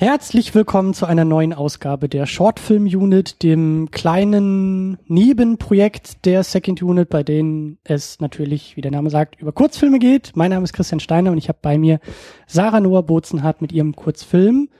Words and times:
Herzlich 0.00 0.54
willkommen 0.54 0.94
zu 0.94 1.04
einer 1.04 1.26
neuen 1.26 1.52
Ausgabe 1.52 2.08
der 2.08 2.24
Shortfilm 2.24 2.84
Unit, 2.86 3.42
dem 3.42 3.90
kleinen 3.90 4.96
Nebenprojekt 5.08 6.24
der 6.24 6.42
Second 6.42 6.80
Unit, 6.82 7.10
bei 7.10 7.22
denen 7.22 7.76
es 7.84 8.18
natürlich, 8.18 8.78
wie 8.78 8.80
der 8.80 8.92
Name 8.92 9.10
sagt, 9.10 9.38
über 9.42 9.52
Kurzfilme 9.52 9.98
geht. 9.98 10.32
Mein 10.34 10.52
Name 10.52 10.64
ist 10.64 10.72
Christian 10.72 11.00
Steiner 11.00 11.32
und 11.32 11.36
ich 11.36 11.50
habe 11.50 11.58
bei 11.60 11.76
mir 11.76 12.00
Sarah 12.46 12.80
Noah 12.80 13.02
Bozenhardt 13.02 13.60
mit 13.60 13.72
ihrem 13.72 13.94
Kurzfilm. 13.94 14.70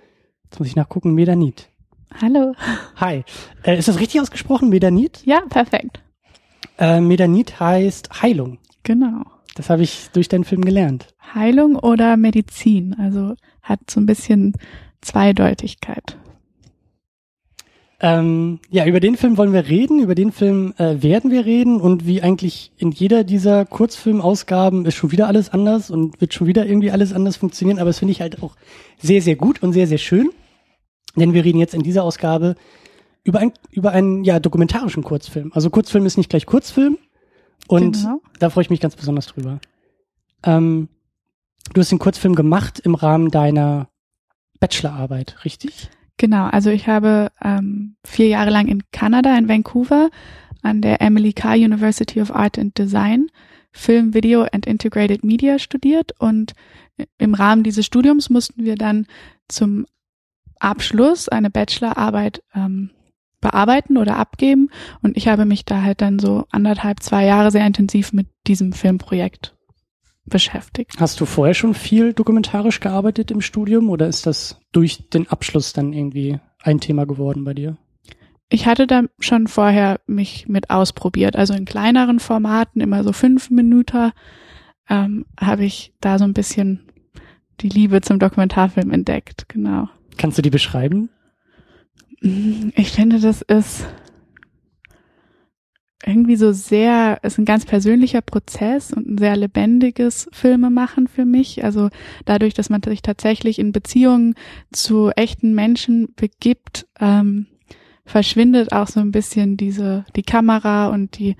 Jetzt 0.44 0.58
muss 0.58 0.68
ich 0.68 0.74
nachgucken, 0.74 1.12
Medanit. 1.12 1.68
Hallo. 2.18 2.54
Hi. 2.96 3.22
Äh, 3.62 3.78
ist 3.78 3.88
das 3.88 4.00
richtig 4.00 4.22
ausgesprochen, 4.22 4.70
Medanit? 4.70 5.20
Ja, 5.26 5.42
perfekt. 5.50 6.00
Äh, 6.78 7.02
Medanit 7.02 7.60
heißt 7.60 8.22
Heilung. 8.22 8.56
Genau. 8.84 9.24
Das 9.54 9.68
habe 9.68 9.82
ich 9.82 10.08
durch 10.14 10.28
deinen 10.28 10.44
Film 10.44 10.64
gelernt. 10.64 11.08
Heilung 11.34 11.76
oder 11.76 12.16
Medizin, 12.16 12.96
also 12.98 13.34
hat 13.60 13.80
so 13.90 14.00
ein 14.00 14.06
bisschen 14.06 14.54
Zweideutigkeit. 15.00 16.16
Ähm, 18.02 18.60
ja, 18.70 18.86
über 18.86 18.98
den 18.98 19.16
Film 19.16 19.36
wollen 19.36 19.52
wir 19.52 19.68
reden, 19.68 20.00
über 20.00 20.14
den 20.14 20.32
Film 20.32 20.72
äh, 20.78 21.02
werden 21.02 21.30
wir 21.30 21.44
reden 21.44 21.82
und 21.82 22.06
wie 22.06 22.22
eigentlich 22.22 22.72
in 22.78 22.92
jeder 22.92 23.24
dieser 23.24 23.66
Kurzfilmausgaben 23.66 24.86
ist 24.86 24.94
schon 24.94 25.12
wieder 25.12 25.26
alles 25.26 25.50
anders 25.50 25.90
und 25.90 26.18
wird 26.18 26.32
schon 26.32 26.46
wieder 26.46 26.64
irgendwie 26.64 26.90
alles 26.90 27.12
anders 27.12 27.36
funktionieren, 27.36 27.78
aber 27.78 27.90
das 27.90 27.98
finde 27.98 28.12
ich 28.12 28.22
halt 28.22 28.42
auch 28.42 28.56
sehr, 28.98 29.20
sehr 29.20 29.36
gut 29.36 29.62
und 29.62 29.74
sehr, 29.74 29.86
sehr 29.86 29.98
schön, 29.98 30.30
denn 31.14 31.34
wir 31.34 31.44
reden 31.44 31.58
jetzt 31.58 31.74
in 31.74 31.82
dieser 31.82 32.02
Ausgabe 32.02 32.54
über, 33.22 33.40
ein, 33.40 33.52
über 33.70 33.90
einen 33.92 34.24
ja, 34.24 34.40
dokumentarischen 34.40 35.04
Kurzfilm. 35.04 35.52
Also 35.54 35.68
Kurzfilm 35.68 36.06
ist 36.06 36.16
nicht 36.16 36.30
gleich 36.30 36.46
Kurzfilm 36.46 36.96
und 37.68 37.98
genau. 37.98 38.22
da 38.38 38.48
freue 38.48 38.62
ich 38.62 38.70
mich 38.70 38.80
ganz 38.80 38.96
besonders 38.96 39.26
drüber. 39.26 39.60
Ähm, 40.42 40.88
du 41.74 41.82
hast 41.82 41.90
den 41.90 41.98
Kurzfilm 41.98 42.34
gemacht 42.34 42.80
im 42.80 42.94
Rahmen 42.94 43.30
deiner 43.30 43.90
Bachelorarbeit, 44.60 45.44
richtig? 45.44 45.90
Genau, 46.16 46.46
also 46.46 46.70
ich 46.70 46.86
habe 46.86 47.32
ähm, 47.42 47.96
vier 48.04 48.28
Jahre 48.28 48.50
lang 48.50 48.68
in 48.68 48.82
Kanada, 48.92 49.36
in 49.36 49.48
Vancouver, 49.48 50.10
an 50.62 50.82
der 50.82 51.00
Emily 51.00 51.32
Carr 51.32 51.54
University 51.54 52.20
of 52.20 52.34
Art 52.34 52.58
and 52.58 52.76
Design 52.76 53.28
Film, 53.72 54.14
Video 54.14 54.42
and 54.42 54.66
Integrated 54.66 55.24
Media 55.24 55.58
studiert 55.58 56.12
und 56.18 56.54
im 57.18 57.34
Rahmen 57.34 57.62
dieses 57.62 57.86
Studiums 57.86 58.28
mussten 58.28 58.64
wir 58.64 58.74
dann 58.74 59.06
zum 59.48 59.86
Abschluss 60.58 61.28
eine 61.28 61.50
Bachelorarbeit 61.50 62.42
ähm, 62.54 62.90
bearbeiten 63.40 63.96
oder 63.96 64.16
abgeben 64.16 64.68
und 65.00 65.16
ich 65.16 65.28
habe 65.28 65.46
mich 65.46 65.64
da 65.64 65.82
halt 65.82 66.02
dann 66.02 66.18
so 66.18 66.44
anderthalb, 66.50 67.00
zwei 67.00 67.24
Jahre 67.24 67.50
sehr 67.50 67.66
intensiv 67.66 68.12
mit 68.12 68.26
diesem 68.46 68.72
Filmprojekt 68.72 69.56
beschäftigt. 70.24 70.94
Hast 70.98 71.20
du 71.20 71.26
vorher 71.26 71.54
schon 71.54 71.74
viel 71.74 72.12
dokumentarisch 72.12 72.80
gearbeitet 72.80 73.30
im 73.30 73.40
Studium 73.40 73.90
oder 73.90 74.06
ist 74.06 74.26
das 74.26 74.60
durch 74.72 75.08
den 75.10 75.28
Abschluss 75.28 75.72
dann 75.72 75.92
irgendwie 75.92 76.38
ein 76.62 76.80
Thema 76.80 77.06
geworden 77.06 77.44
bei 77.44 77.54
dir? 77.54 77.76
Ich 78.48 78.66
hatte 78.66 78.86
da 78.86 79.02
schon 79.20 79.46
vorher 79.46 80.00
mich 80.06 80.48
mit 80.48 80.70
ausprobiert, 80.70 81.36
also 81.36 81.54
in 81.54 81.64
kleineren 81.64 82.18
Formaten, 82.18 82.80
immer 82.80 83.04
so 83.04 83.12
fünf 83.12 83.50
Minuten, 83.50 84.10
ähm, 84.88 85.24
habe 85.38 85.64
ich 85.64 85.94
da 86.00 86.18
so 86.18 86.24
ein 86.24 86.34
bisschen 86.34 86.90
die 87.60 87.68
Liebe 87.68 88.00
zum 88.00 88.18
Dokumentarfilm 88.18 88.90
entdeckt, 88.90 89.48
genau. 89.48 89.88
Kannst 90.16 90.36
du 90.36 90.42
die 90.42 90.50
beschreiben? 90.50 91.10
Ich 92.20 92.90
finde, 92.90 93.20
das 93.20 93.42
ist 93.42 93.86
irgendwie 96.04 96.36
so 96.36 96.52
sehr, 96.52 97.18
ist 97.22 97.38
ein 97.38 97.44
ganz 97.44 97.66
persönlicher 97.66 98.22
Prozess 98.22 98.92
und 98.92 99.06
ein 99.06 99.18
sehr 99.18 99.36
lebendiges 99.36 100.28
Filmemachen 100.32 101.08
für 101.08 101.24
mich. 101.24 101.62
Also 101.64 101.90
dadurch, 102.24 102.54
dass 102.54 102.70
man 102.70 102.82
sich 102.82 103.02
tatsächlich 103.02 103.58
in 103.58 103.72
Beziehungen 103.72 104.34
zu 104.72 105.10
echten 105.10 105.54
Menschen 105.54 106.14
begibt, 106.16 106.86
ähm, 107.00 107.46
verschwindet 108.06 108.72
auch 108.72 108.88
so 108.88 109.00
ein 109.00 109.12
bisschen 109.12 109.56
diese, 109.56 110.04
die 110.16 110.22
Kamera 110.22 110.88
und 110.88 111.18
die, 111.18 111.36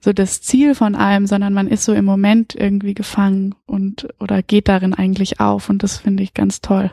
so 0.00 0.12
das 0.12 0.40
Ziel 0.40 0.74
von 0.74 0.94
allem, 0.94 1.26
sondern 1.26 1.52
man 1.52 1.68
ist 1.68 1.84
so 1.84 1.92
im 1.92 2.04
Moment 2.04 2.54
irgendwie 2.54 2.94
gefangen 2.94 3.54
und, 3.66 4.08
oder 4.18 4.42
geht 4.42 4.68
darin 4.68 4.94
eigentlich 4.94 5.38
auf 5.38 5.68
und 5.68 5.82
das 5.82 5.98
finde 5.98 6.22
ich 6.22 6.34
ganz 6.34 6.60
toll. 6.60 6.90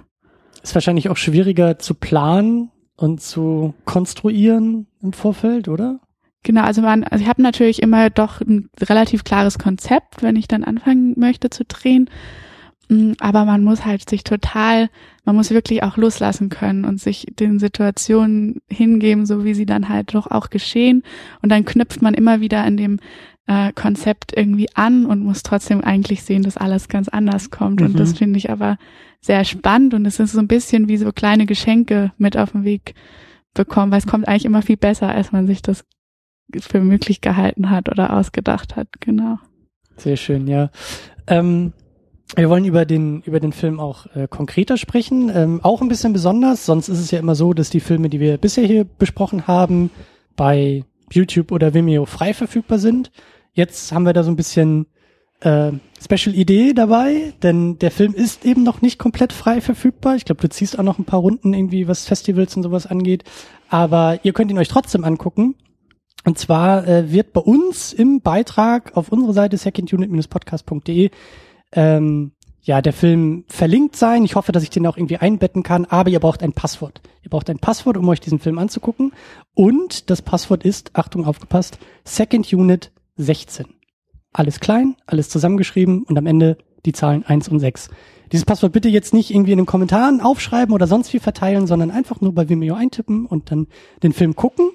Ist 0.62 0.76
wahrscheinlich 0.76 1.10
auch 1.10 1.18
schwieriger 1.18 1.80
zu 1.80 1.96
planen 1.96 2.72
und 2.98 3.22
zu 3.22 3.74
konstruieren 3.86 4.88
im 5.02 5.14
Vorfeld, 5.14 5.70
oder? 5.70 6.02
Genau, 6.44 6.62
also 6.64 6.82
man, 6.82 7.04
also 7.04 7.22
ich 7.24 7.30
habe 7.30 7.42
natürlich 7.42 7.82
immer 7.82 8.10
doch 8.10 8.42
ein 8.42 8.70
relativ 8.80 9.24
klares 9.24 9.60
Konzept, 9.60 10.22
wenn 10.24 10.36
ich 10.36 10.48
dann 10.48 10.64
anfangen 10.64 11.14
möchte 11.18 11.50
zu 11.50 11.66
drehen. 11.66 12.10
Mm, 12.88 13.12
aber 13.20 13.46
man 13.46 13.64
muss 13.64 13.86
halt 13.86 14.10
sich 14.10 14.24
total, 14.24 14.90
man 15.26 15.36
muss 15.36 15.52
wirklich 15.52 15.84
auch 15.84 15.98
loslassen 15.98 16.50
können 16.50 16.86
und 16.86 17.00
sich 17.00 17.28
den 17.40 17.60
Situationen 17.60 18.62
hingeben, 18.70 19.26
so 19.26 19.44
wie 19.44 19.54
sie 19.54 19.66
dann 19.66 19.90
halt 19.90 20.14
doch 20.16 20.32
auch 20.32 20.50
geschehen. 20.50 21.04
Und 21.42 21.50
dann 21.52 21.66
knüpft 21.66 22.02
man 22.02 22.14
immer 22.14 22.40
wieder 22.40 22.64
an 22.64 22.78
dem 22.78 23.00
äh, 23.48 23.74
Konzept 23.74 24.32
irgendwie 24.36 24.70
an 24.76 25.06
und 25.06 25.24
muss 25.24 25.44
trotzdem 25.44 25.82
eigentlich 25.82 26.24
sehen, 26.24 26.44
dass 26.44 26.56
alles 26.56 26.88
ganz 26.88 27.10
anders 27.10 27.50
kommt. 27.50 27.82
Mhm. 27.82 27.88
Und 27.88 28.00
das 28.00 28.14
mhm. 28.14 28.18
finde 28.18 28.38
ich 28.38 28.50
aber 28.50 28.78
sehr 29.22 29.44
spannend 29.44 29.94
und 29.94 30.06
es 30.06 30.20
ist 30.20 30.32
so 30.32 30.40
ein 30.40 30.48
bisschen 30.48 30.88
wie 30.88 30.98
so 30.98 31.12
kleine 31.12 31.46
Geschenke 31.46 32.14
mit 32.18 32.38
auf 32.38 32.54
den 32.54 32.64
Weg 32.64 32.94
bekommen, 33.54 33.92
weil 33.92 34.00
es 34.00 34.08
kommt 34.08 34.28
eigentlich 34.28 34.46
immer 34.46 34.62
viel 34.62 34.78
besser, 34.78 35.10
als 35.10 35.32
man 35.32 35.46
sich 35.46 35.62
das 35.62 35.84
für 36.60 36.82
möglich 36.82 37.22
gehalten 37.22 37.70
hat 37.70 37.90
oder 37.90 38.14
ausgedacht 38.14 38.76
hat, 38.76 38.88
genau. 39.00 39.38
Sehr 39.98 40.18
schön, 40.18 40.48
ja. 40.48 40.70
Ähm, 41.28 41.74
wir 42.36 42.50
wollen 42.50 42.66
über 42.66 42.86
den, 42.86 43.22
über 43.22 43.40
den 43.40 43.52
Film 43.52 43.80
auch 43.80 44.06
äh, 44.16 44.28
konkreter 44.28 44.78
sprechen, 44.78 45.32
ähm, 45.34 45.60
auch 45.64 45.82
ein 45.82 45.88
bisschen 45.88 46.14
besonders. 46.14 46.66
Sonst 46.66 46.88
ist 46.88 47.00
es 47.00 47.12
ja 47.12 47.20
immer 47.20 47.36
so, 47.36 47.54
dass 47.54 47.70
die 47.70 47.80
Filme, 47.80 48.10
die 48.10 48.20
wir 48.20 48.38
bisher 48.38 48.66
hier 48.66 48.86
besprochen 48.86 49.48
haben, 49.48 49.90
bei 50.36 50.84
YouTube 51.12 51.52
oder 51.52 51.74
Vimeo 51.74 52.06
frei 52.06 52.34
verfügbar 52.34 52.78
sind. 52.78 53.12
Jetzt 53.54 53.92
haben 53.92 54.06
wir 54.06 54.14
da 54.14 54.24
so 54.24 54.30
ein 54.30 54.36
bisschen 54.36 54.86
äh, 55.42 55.72
Special 56.02 56.36
Idee 56.36 56.74
dabei, 56.74 57.34
denn 57.42 57.80
der 57.80 57.92
Film 57.92 58.14
ist 58.14 58.46
eben 58.46 58.64
noch 58.64 58.82
nicht 58.82 59.00
komplett 59.00 59.34
frei 59.34 59.60
verfügbar. 59.60 60.16
Ich 60.16 60.26
glaube, 60.26 60.42
du 60.42 60.50
ziehst 60.50 60.78
auch 60.78 60.84
noch 60.84 61.00
ein 61.00 61.06
paar 61.06 61.20
Runden 61.20 61.54
irgendwie, 61.54 61.88
was 61.88 62.06
Festivals 62.06 62.56
und 62.56 62.64
sowas 62.64 62.86
angeht. 62.86 63.24
Aber 63.70 64.20
ihr 64.24 64.34
könnt 64.34 64.52
ihn 64.52 64.58
euch 64.60 64.68
trotzdem 64.68 65.04
angucken. 65.04 65.56
Und 66.26 66.38
zwar 66.38 66.88
äh, 66.88 67.12
wird 67.12 67.34
bei 67.34 67.42
uns 67.42 67.94
im 67.94 68.22
Beitrag 68.22 68.96
auf 68.98 69.12
unserer 69.12 69.34
Seite 69.34 69.58
secondunit-podcast.de 69.58 71.12
ähm, 71.72 72.32
ja 72.62 72.82
der 72.82 72.94
Film 72.94 73.46
verlinkt 73.48 73.96
sein. 73.96 74.26
Ich 74.26 74.36
hoffe, 74.36 74.52
dass 74.52 74.64
ich 74.64 74.70
den 74.70 74.86
auch 74.86 74.98
irgendwie 74.98 75.18
einbetten 75.18 75.64
kann, 75.64 75.86
aber 75.86 76.10
ihr 76.10 76.20
braucht 76.20 76.44
ein 76.44 76.54
Passwort. 76.54 77.02
Ihr 77.24 77.30
braucht 77.30 77.50
ein 77.50 77.60
Passwort, 77.60 77.98
um 77.98 78.08
euch 78.10 78.20
diesen 78.20 78.40
Film 78.40 78.60
anzugucken. 78.60 79.14
Und 79.56 80.10
das 80.10 80.22
Passwort 80.22 80.64
ist, 80.64 80.92
Achtung, 80.94 81.26
aufgepasst, 81.26 81.80
Second 82.04 82.52
Unit 82.52 82.92
16. 83.16 83.68
Alles 84.34 84.60
klein, 84.60 84.96
alles 85.06 85.30
zusammengeschrieben 85.30 86.04
und 86.04 86.18
am 86.18 86.28
Ende 86.28 86.58
die 86.86 86.94
Zahlen 86.94 87.26
1 87.26 87.50
und 87.50 87.60
6. 87.60 87.90
Dieses 88.32 88.46
Passwort 88.46 88.74
bitte 88.74 88.90
jetzt 88.90 89.14
nicht 89.14 89.32
irgendwie 89.32 89.54
in 89.54 89.58
den 89.58 89.66
Kommentaren 89.66 90.22
aufschreiben 90.22 90.76
oder 90.76 90.86
sonst 90.86 91.12
wie 91.14 91.20
verteilen, 91.20 91.66
sondern 91.66 91.92
einfach 91.92 92.22
nur 92.22 92.34
bei 92.36 92.48
Vimeo 92.48 92.76
eintippen 92.76 93.26
und 93.26 93.52
dann 93.52 93.68
den 94.04 94.14
Film 94.14 94.36
gucken 94.36 94.70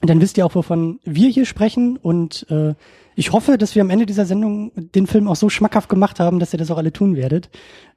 dann 0.00 0.20
wisst 0.20 0.38
ihr 0.38 0.46
auch, 0.46 0.54
wovon 0.54 1.00
wir 1.04 1.28
hier 1.28 1.44
sprechen. 1.44 1.96
Und 1.96 2.46
äh, 2.50 2.74
ich 3.16 3.32
hoffe, 3.32 3.58
dass 3.58 3.74
wir 3.74 3.82
am 3.82 3.90
Ende 3.90 4.06
dieser 4.06 4.24
Sendung 4.24 4.72
den 4.74 5.06
Film 5.06 5.28
auch 5.28 5.36
so 5.36 5.48
schmackhaft 5.48 5.88
gemacht 5.88 6.20
haben, 6.20 6.38
dass 6.38 6.52
ihr 6.52 6.58
das 6.58 6.70
auch 6.70 6.78
alle 6.78 6.92
tun 6.92 7.16
werdet. 7.16 7.50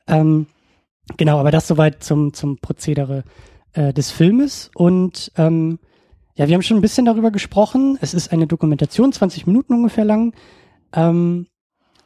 Ähm, 0.07 0.47
genau, 1.17 1.39
aber 1.39 1.51
das 1.51 1.67
soweit 1.67 2.03
zum, 2.03 2.33
zum 2.33 2.57
Prozedere 2.57 3.23
äh, 3.73 3.93
des 3.93 4.11
Filmes. 4.11 4.69
Und 4.75 5.31
ähm, 5.37 5.79
ja, 6.35 6.47
wir 6.47 6.55
haben 6.55 6.63
schon 6.63 6.77
ein 6.77 6.81
bisschen 6.81 7.05
darüber 7.05 7.31
gesprochen. 7.31 7.97
Es 8.01 8.13
ist 8.13 8.31
eine 8.31 8.47
Dokumentation, 8.47 9.13
20 9.13 9.47
Minuten 9.47 9.73
ungefähr 9.73 10.05
lang. 10.05 10.33
Ähm, 10.93 11.47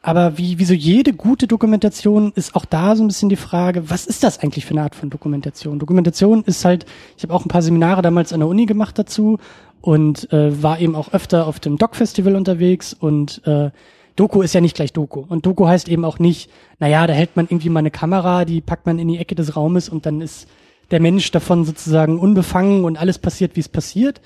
aber 0.01 0.37
wie, 0.37 0.59
wie 0.59 0.65
so 0.65 0.73
jede 0.73 1.11
gute 1.11 1.47
Dokumentation 1.47 2.31
ist 2.35 2.55
auch 2.55 2.65
da 2.65 2.95
so 2.95 3.03
ein 3.03 3.07
bisschen 3.07 3.29
die 3.29 3.35
Frage, 3.35 3.89
was 3.89 4.05
ist 4.05 4.23
das 4.23 4.39
eigentlich 4.39 4.65
für 4.65 4.71
eine 4.71 4.83
Art 4.83 4.95
von 4.95 5.09
Dokumentation? 5.09 5.79
Dokumentation 5.79 6.43
ist 6.43 6.63
halt, 6.63 6.85
ich 7.17 7.23
habe 7.23 7.33
auch 7.33 7.43
ein 7.43 7.49
paar 7.49 7.61
Seminare 7.61 8.01
damals 8.01 8.31
an 8.31 8.39
der 8.39 8.47
Uni 8.47 8.67
gemacht 8.67 8.97
dazu 8.97 9.37
und 9.81 10.31
äh, 10.31 10.61
war 10.61 10.79
eben 10.79 10.95
auch 10.95 11.13
öfter 11.13 11.47
auf 11.47 11.59
dem 11.59 11.77
Doc-Festival 11.77 12.35
unterwegs 12.35 12.93
und 12.93 13.41
äh, 13.45 13.71
Doku 14.15 14.41
ist 14.41 14.53
ja 14.53 14.61
nicht 14.61 14.75
gleich 14.75 14.93
Doku. 14.93 15.23
Und 15.27 15.45
Doku 15.45 15.67
heißt 15.67 15.87
eben 15.89 16.03
auch 16.03 16.17
nicht, 16.17 16.49
naja, 16.79 17.05
da 17.05 17.13
hält 17.13 17.35
man 17.35 17.45
irgendwie 17.45 17.69
mal 17.69 17.79
eine 17.79 17.91
Kamera, 17.91 18.45
die 18.45 18.61
packt 18.61 18.87
man 18.87 18.97
in 18.97 19.07
die 19.07 19.19
Ecke 19.19 19.35
des 19.35 19.55
Raumes 19.55 19.89
und 19.89 20.05
dann 20.05 20.21
ist 20.21 20.47
der 20.89 20.99
Mensch 20.99 21.29
davon 21.31 21.65
sozusagen 21.65 22.17
unbefangen 22.19 22.83
und 22.83 22.97
alles 22.97 23.19
passiert, 23.19 23.55
wie 23.55 23.59
es 23.59 23.69
passiert. 23.69 24.21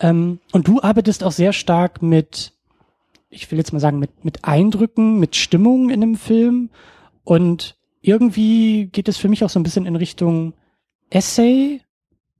Ähm, 0.00 0.38
und 0.52 0.68
du 0.68 0.80
arbeitest 0.80 1.24
auch 1.24 1.32
sehr 1.32 1.52
stark 1.52 2.00
mit, 2.00 2.52
ich 3.28 3.50
will 3.50 3.58
jetzt 3.58 3.72
mal 3.72 3.80
sagen, 3.80 3.98
mit, 3.98 4.24
mit 4.24 4.44
Eindrücken, 4.44 5.18
mit 5.18 5.34
Stimmung 5.34 5.90
in 5.90 6.02
einem 6.02 6.16
Film. 6.16 6.70
Und 7.24 7.76
irgendwie 8.02 8.86
geht 8.86 9.08
es 9.08 9.16
für 9.16 9.28
mich 9.28 9.42
auch 9.42 9.50
so 9.50 9.58
ein 9.58 9.64
bisschen 9.64 9.86
in 9.86 9.96
Richtung 9.96 10.52
Essay 11.10 11.80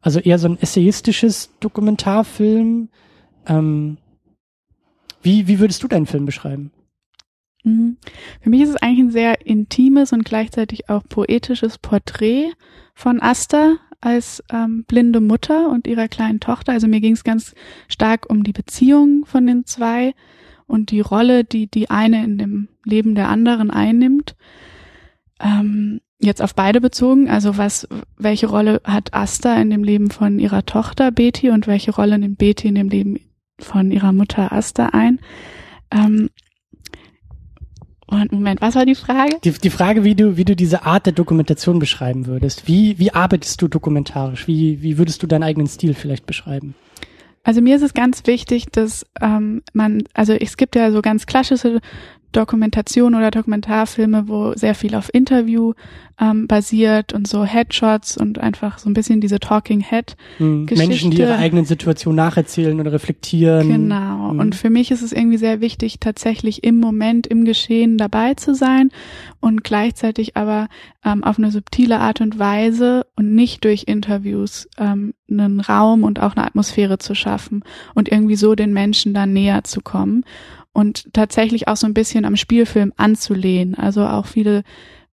also 0.04 0.20
eher 0.20 0.38
so 0.38 0.48
ein 0.48 0.60
essayistisches 0.60 1.50
Dokumentarfilm. 1.60 2.90
Ähm, 3.46 3.96
wie, 5.22 5.48
wie 5.48 5.58
würdest 5.58 5.82
du 5.82 5.88
deinen 5.88 6.04
Film 6.04 6.26
beschreiben? 6.26 6.70
Mhm. 7.64 7.96
Für 8.42 8.50
mich 8.50 8.60
ist 8.60 8.68
es 8.68 8.76
eigentlich 8.76 9.06
ein 9.06 9.10
sehr 9.10 9.46
intimes 9.46 10.12
und 10.12 10.26
gleichzeitig 10.26 10.90
auch 10.90 11.02
poetisches 11.08 11.78
Porträt 11.78 12.52
von 12.94 13.22
Asta 13.22 13.76
als 14.02 14.44
ähm, 14.52 14.84
blinde 14.86 15.22
Mutter 15.22 15.70
und 15.70 15.86
ihrer 15.86 16.08
kleinen 16.08 16.38
Tochter. 16.38 16.72
Also 16.72 16.86
mir 16.86 17.00
ging 17.00 17.14
es 17.14 17.24
ganz 17.24 17.54
stark 17.88 18.28
um 18.28 18.44
die 18.44 18.52
Beziehung 18.52 19.24
von 19.24 19.46
den 19.46 19.64
zwei 19.64 20.14
und 20.66 20.90
die 20.90 21.00
Rolle, 21.00 21.44
die 21.44 21.66
die 21.66 21.88
eine 21.88 22.22
in 22.22 22.36
dem 22.36 22.68
Leben 22.84 23.14
der 23.14 23.30
anderen 23.30 23.70
einnimmt. 23.70 24.36
Ähm, 25.40 26.02
jetzt 26.24 26.42
auf 26.42 26.54
beide 26.54 26.80
bezogen, 26.80 27.28
also 27.28 27.56
was, 27.56 27.88
welche 28.16 28.46
Rolle 28.46 28.80
hat 28.84 29.14
Asta 29.14 29.54
in 29.60 29.70
dem 29.70 29.84
Leben 29.84 30.10
von 30.10 30.38
ihrer 30.38 30.64
Tochter 30.66 31.10
Betty 31.10 31.50
und 31.50 31.66
welche 31.66 31.94
Rolle 31.94 32.18
nimmt 32.18 32.38
Betty 32.38 32.68
in 32.68 32.74
dem 32.74 32.88
Leben 32.88 33.20
von 33.58 33.90
ihrer 33.90 34.12
Mutter 34.12 34.52
Asta 34.52 34.86
ein? 34.92 35.20
Ähm, 35.90 36.30
und 38.06 38.32
Moment, 38.32 38.60
was 38.60 38.74
war 38.74 38.86
die 38.86 38.94
Frage? 38.94 39.36
Die, 39.42 39.52
die 39.52 39.70
Frage, 39.70 40.04
wie 40.04 40.14
du, 40.14 40.36
wie 40.36 40.44
du 40.44 40.54
diese 40.54 40.84
Art 40.84 41.06
der 41.06 41.12
Dokumentation 41.12 41.78
beschreiben 41.78 42.26
würdest. 42.26 42.68
Wie, 42.68 42.98
wie 42.98 43.12
arbeitest 43.12 43.60
du 43.62 43.68
dokumentarisch? 43.68 44.46
Wie, 44.46 44.82
wie 44.82 44.98
würdest 44.98 45.22
du 45.22 45.26
deinen 45.26 45.42
eigenen 45.42 45.66
Stil 45.66 45.94
vielleicht 45.94 46.26
beschreiben? 46.26 46.74
Also 47.42 47.60
mir 47.60 47.76
ist 47.76 47.82
es 47.82 47.92
ganz 47.92 48.26
wichtig, 48.26 48.66
dass 48.72 49.06
ähm, 49.20 49.62
man, 49.72 50.04
also 50.14 50.32
es 50.32 50.56
gibt 50.56 50.76
ja 50.76 50.90
so 50.90 51.02
ganz 51.02 51.26
klassische 51.26 51.80
Dokumentation 52.34 53.14
oder 53.14 53.30
Dokumentarfilme, 53.30 54.28
wo 54.28 54.54
sehr 54.54 54.74
viel 54.74 54.94
auf 54.94 55.12
Interview 55.12 55.72
ähm, 56.20 56.46
basiert 56.46 57.12
und 57.12 57.26
so 57.26 57.44
Headshots 57.44 58.16
und 58.16 58.38
einfach 58.38 58.78
so 58.78 58.88
ein 58.88 58.94
bisschen 58.94 59.20
diese 59.20 59.40
Talking 59.40 59.80
Head 59.80 60.16
hm, 60.38 60.66
Geschichte. 60.66 60.88
Menschen, 60.88 61.10
die 61.10 61.18
ihre 61.18 61.36
eigenen 61.36 61.64
Situation 61.64 62.14
nacherzählen 62.14 62.78
oder 62.78 62.92
reflektieren. 62.92 63.68
Genau. 63.68 64.30
Hm. 64.30 64.38
Und 64.38 64.54
für 64.54 64.70
mich 64.70 64.90
ist 64.90 65.02
es 65.02 65.12
irgendwie 65.12 65.38
sehr 65.38 65.60
wichtig, 65.60 65.98
tatsächlich 66.00 66.62
im 66.62 66.78
Moment, 66.78 67.26
im 67.26 67.44
Geschehen 67.44 67.98
dabei 67.98 68.34
zu 68.34 68.54
sein 68.54 68.90
und 69.40 69.64
gleichzeitig 69.64 70.36
aber 70.36 70.68
ähm, 71.04 71.24
auf 71.24 71.38
eine 71.38 71.50
subtile 71.50 71.98
Art 71.98 72.20
und 72.20 72.38
Weise 72.38 73.06
und 73.16 73.34
nicht 73.34 73.64
durch 73.64 73.84
Interviews 73.86 74.68
ähm, 74.78 75.14
einen 75.28 75.60
Raum 75.60 76.04
und 76.04 76.20
auch 76.20 76.36
eine 76.36 76.46
Atmosphäre 76.46 76.98
zu 76.98 77.14
schaffen 77.14 77.64
und 77.94 78.10
irgendwie 78.10 78.36
so 78.36 78.54
den 78.54 78.72
Menschen 78.72 79.14
dann 79.14 79.32
näher 79.32 79.64
zu 79.64 79.80
kommen 79.80 80.24
und 80.74 81.08
tatsächlich 81.14 81.68
auch 81.68 81.76
so 81.76 81.86
ein 81.86 81.94
bisschen 81.94 82.26
am 82.26 82.36
Spielfilm 82.36 82.92
anzulehnen. 82.96 83.74
Also 83.74 84.04
auch 84.04 84.26
viele 84.26 84.64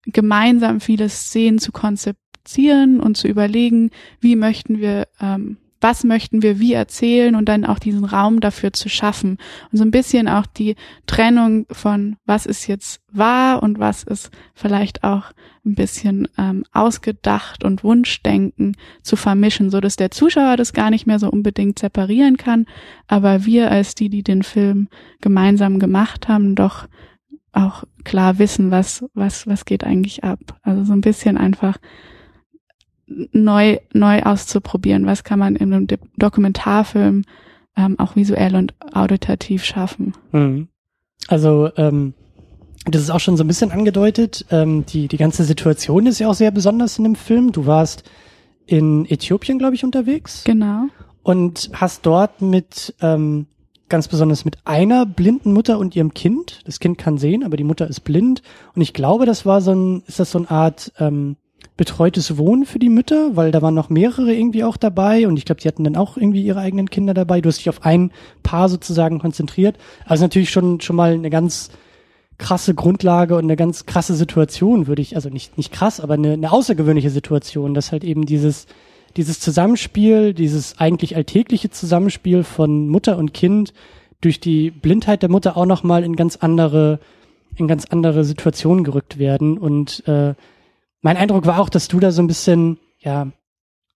gemeinsam 0.05 0.79
viele 0.79 1.09
Szenen 1.09 1.59
zu 1.59 1.73
konzeptieren 1.73 3.01
und 3.01 3.17
zu 3.17 3.27
überlegen, 3.27 3.91
wie 4.21 4.37
möchten 4.37 4.79
wir 4.79 5.07
ähm, 5.19 5.57
was 5.81 6.03
möchten 6.03 6.41
wir 6.41 6.59
wie 6.59 6.73
erzählen 6.73 7.35
und 7.35 7.47
dann 7.47 7.65
auch 7.65 7.79
diesen 7.79 8.05
Raum 8.05 8.39
dafür 8.39 8.73
zu 8.73 8.89
schaffen 8.89 9.37
und 9.71 9.77
so 9.77 9.83
ein 9.83 9.91
bisschen 9.91 10.27
auch 10.27 10.45
die 10.45 10.75
Trennung 11.05 11.65
von 11.71 12.17
was 12.25 12.45
ist 12.45 12.67
jetzt 12.67 13.01
wahr 13.11 13.61
und 13.61 13.79
was 13.79 14.03
ist 14.03 14.31
vielleicht 14.53 15.03
auch 15.03 15.31
ein 15.65 15.75
bisschen 15.75 16.27
ähm, 16.37 16.63
ausgedacht 16.71 17.63
und 17.63 17.83
Wunschdenken 17.83 18.75
zu 19.03 19.15
vermischen, 19.15 19.69
so 19.69 19.81
dass 19.81 19.97
der 19.97 20.11
Zuschauer 20.11 20.57
das 20.57 20.73
gar 20.73 20.89
nicht 20.89 21.05
mehr 21.05 21.19
so 21.19 21.29
unbedingt 21.29 21.79
separieren 21.79 22.37
kann, 22.37 22.65
aber 23.07 23.45
wir 23.45 23.69
als 23.69 23.93
die, 23.93 24.09
die 24.09 24.23
den 24.23 24.43
Film 24.43 24.87
gemeinsam 25.21 25.79
gemacht 25.79 26.27
haben, 26.27 26.55
doch 26.55 26.87
auch 27.51 27.83
klar 28.03 28.39
wissen, 28.39 28.71
was 28.71 29.03
was 29.13 29.47
was 29.47 29.65
geht 29.65 29.83
eigentlich 29.83 30.23
ab. 30.23 30.39
Also 30.61 30.83
so 30.83 30.93
ein 30.93 31.01
bisschen 31.01 31.37
einfach 31.37 31.77
neu, 33.07 33.77
neu 33.93 34.21
auszuprobieren. 34.21 35.05
Was 35.05 35.23
kann 35.23 35.39
man 35.39 35.55
in 35.55 35.73
einem 35.73 35.87
Dokumentarfilm 36.17 37.23
ähm, 37.75 37.99
auch 37.99 38.15
visuell 38.15 38.55
und 38.55 38.73
auditativ 38.93 39.63
schaffen? 39.63 40.13
Mhm. 40.31 40.67
Also, 41.27 41.69
ähm, 41.77 42.13
das 42.85 43.01
ist 43.01 43.09
auch 43.09 43.19
schon 43.19 43.37
so 43.37 43.43
ein 43.43 43.47
bisschen 43.47 43.71
angedeutet. 43.71 44.45
Ähm, 44.51 44.85
die, 44.85 45.07
die 45.07 45.17
ganze 45.17 45.43
Situation 45.43 46.05
ist 46.05 46.19
ja 46.19 46.29
auch 46.29 46.33
sehr 46.33 46.51
besonders 46.51 46.97
in 46.97 47.03
dem 47.03 47.15
Film. 47.15 47.51
Du 47.51 47.65
warst 47.65 48.03
in 48.65 49.05
Äthiopien, 49.05 49.59
glaube 49.59 49.75
ich, 49.75 49.83
unterwegs. 49.83 50.43
Genau. 50.43 50.85
Und 51.23 51.69
hast 51.73 52.05
dort 52.05 52.41
mit, 52.41 52.95
ähm, 53.01 53.47
ganz 53.89 54.07
besonders 54.07 54.45
mit 54.45 54.57
einer 54.65 55.05
blinden 55.05 55.53
Mutter 55.53 55.79
und 55.79 55.95
ihrem 55.95 56.13
Kind. 56.13 56.61
Das 56.65 56.79
Kind 56.79 56.97
kann 56.97 57.17
sehen, 57.17 57.43
aber 57.43 57.57
die 57.57 57.63
Mutter 57.63 57.87
ist 57.87 58.01
blind. 58.01 58.41
Und 58.73 58.81
ich 58.81 58.93
glaube, 58.93 59.25
das 59.25 59.45
war 59.45 59.61
so 59.61 59.73
ein, 59.73 60.03
ist 60.07 60.19
das 60.19 60.31
so 60.31 60.39
eine 60.39 60.51
Art, 60.51 60.93
ähm, 60.99 61.35
betreutes 61.77 62.37
Wohnen 62.37 62.65
für 62.65 62.79
die 62.79 62.89
Mütter, 62.89 63.35
weil 63.35 63.51
da 63.51 63.61
waren 63.61 63.75
noch 63.75 63.89
mehrere 63.89 64.33
irgendwie 64.33 64.63
auch 64.63 64.77
dabei 64.77 65.27
und 65.27 65.37
ich 65.37 65.45
glaube, 65.45 65.61
sie 65.61 65.67
hatten 65.67 65.83
dann 65.83 65.95
auch 65.95 66.17
irgendwie 66.17 66.43
ihre 66.43 66.59
eigenen 66.59 66.89
Kinder 66.89 67.13
dabei. 67.13 67.39
Du 67.39 67.49
hast 67.49 67.59
dich 67.59 67.69
auf 67.69 67.85
ein 67.85 68.11
Paar 68.43 68.67
sozusagen 68.67 69.19
konzentriert. 69.19 69.77
Also 70.05 70.23
natürlich 70.23 70.49
schon 70.49 70.81
schon 70.81 70.95
mal 70.95 71.13
eine 71.13 71.29
ganz 71.29 71.69
krasse 72.39 72.73
Grundlage 72.73 73.35
und 73.35 73.43
eine 73.43 73.55
ganz 73.55 73.85
krasse 73.85 74.15
Situation, 74.15 74.87
würde 74.87 75.01
ich, 75.01 75.15
also 75.15 75.29
nicht 75.29 75.57
nicht 75.57 75.71
krass, 75.71 75.99
aber 75.99 76.15
eine, 76.15 76.33
eine 76.33 76.51
außergewöhnliche 76.51 77.11
Situation, 77.11 77.73
dass 77.73 77.91
halt 77.91 78.03
eben 78.03 78.25
dieses 78.25 78.65
dieses 79.15 79.39
Zusammenspiel, 79.39 80.33
dieses 80.33 80.79
eigentlich 80.79 81.15
alltägliche 81.15 81.69
Zusammenspiel 81.69 82.43
von 82.43 82.89
Mutter 82.89 83.17
und 83.17 83.33
Kind 83.33 83.73
durch 84.21 84.39
die 84.39 84.71
Blindheit 84.71 85.21
der 85.21 85.29
Mutter 85.29 85.57
auch 85.57 85.65
noch 85.65 85.83
mal 85.83 86.03
in 86.03 86.15
ganz 86.15 86.37
andere 86.37 86.99
in 87.55 87.67
ganz 87.67 87.85
andere 87.85 88.23
Situationen 88.23 88.83
gerückt 88.83 89.17
werden 89.17 89.57
und 89.57 90.07
äh, 90.07 90.33
mein 91.01 91.17
Eindruck 91.17 91.45
war 91.45 91.59
auch, 91.59 91.69
dass 91.69 91.87
du 91.87 91.99
da 91.99 92.11
so 92.11 92.21
ein 92.21 92.27
bisschen, 92.27 92.79
ja, 92.99 93.27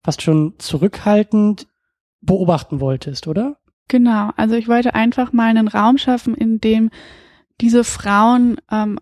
fast 0.03 0.21
schon 0.21 0.56
zurückhaltend 0.57 1.68
beobachten 2.21 2.80
wolltest, 2.80 3.27
oder? 3.27 3.57
Genau, 3.88 4.31
also 4.38 4.56
ich 4.56 4.68
wollte 4.68 4.94
einfach 4.95 5.33
mal 5.33 5.50
einen 5.50 5.68
Raum 5.68 5.98
schaffen, 5.98 6.33
in 6.36 6.62
dem 6.62 6.89
diese 7.59 7.83
Frauen 7.83 8.57
ähm, 8.71 9.00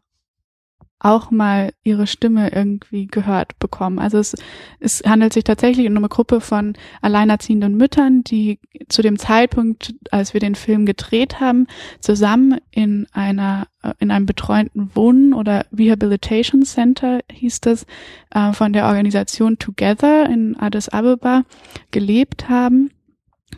auch 1.00 1.32
mal 1.32 1.72
ihre 1.84 2.08
Stimme 2.08 2.52
irgendwie 2.52 3.08
gehört 3.08 3.58
bekommen. 3.60 4.00
Also 4.00 4.18
es, 4.18 4.36
es 4.80 5.02
handelt 5.06 5.34
sich 5.34 5.46
tatsächlich 5.46 5.88
um 5.88 5.96
eine 5.96 6.10
Gruppe 6.10 6.42
von 6.42 6.74
alleinerziehenden 7.02 7.78
Müttern, 7.78 8.24
die 8.24 8.60
zu 8.90 9.02
dem 9.02 9.18
Zeitpunkt, 9.18 9.96
als 10.12 10.34
wir 10.34 10.42
den 10.42 10.56
Film 10.56 10.86
gedreht 10.86 11.40
haben, 11.40 11.68
zusammen 12.02 12.60
in 12.72 13.08
einer 13.14 13.68
äh, 13.82 13.94
in 14.00 14.12
einem 14.12 14.26
betreuten 14.26 14.92
Wohnen 14.94 15.34
oder 15.34 15.66
Rehabilitation 15.76 16.64
Center 16.64 17.20
hieß 17.32 17.62
das 17.62 17.86
äh, 18.32 18.52
von 18.52 18.74
der 18.74 18.88
Organisation 18.88 19.58
Together 19.58 20.30
in 20.30 20.58
Addis 20.58 20.90
Abeba 20.90 21.44
gelebt 21.92 22.50
haben. 22.50 22.92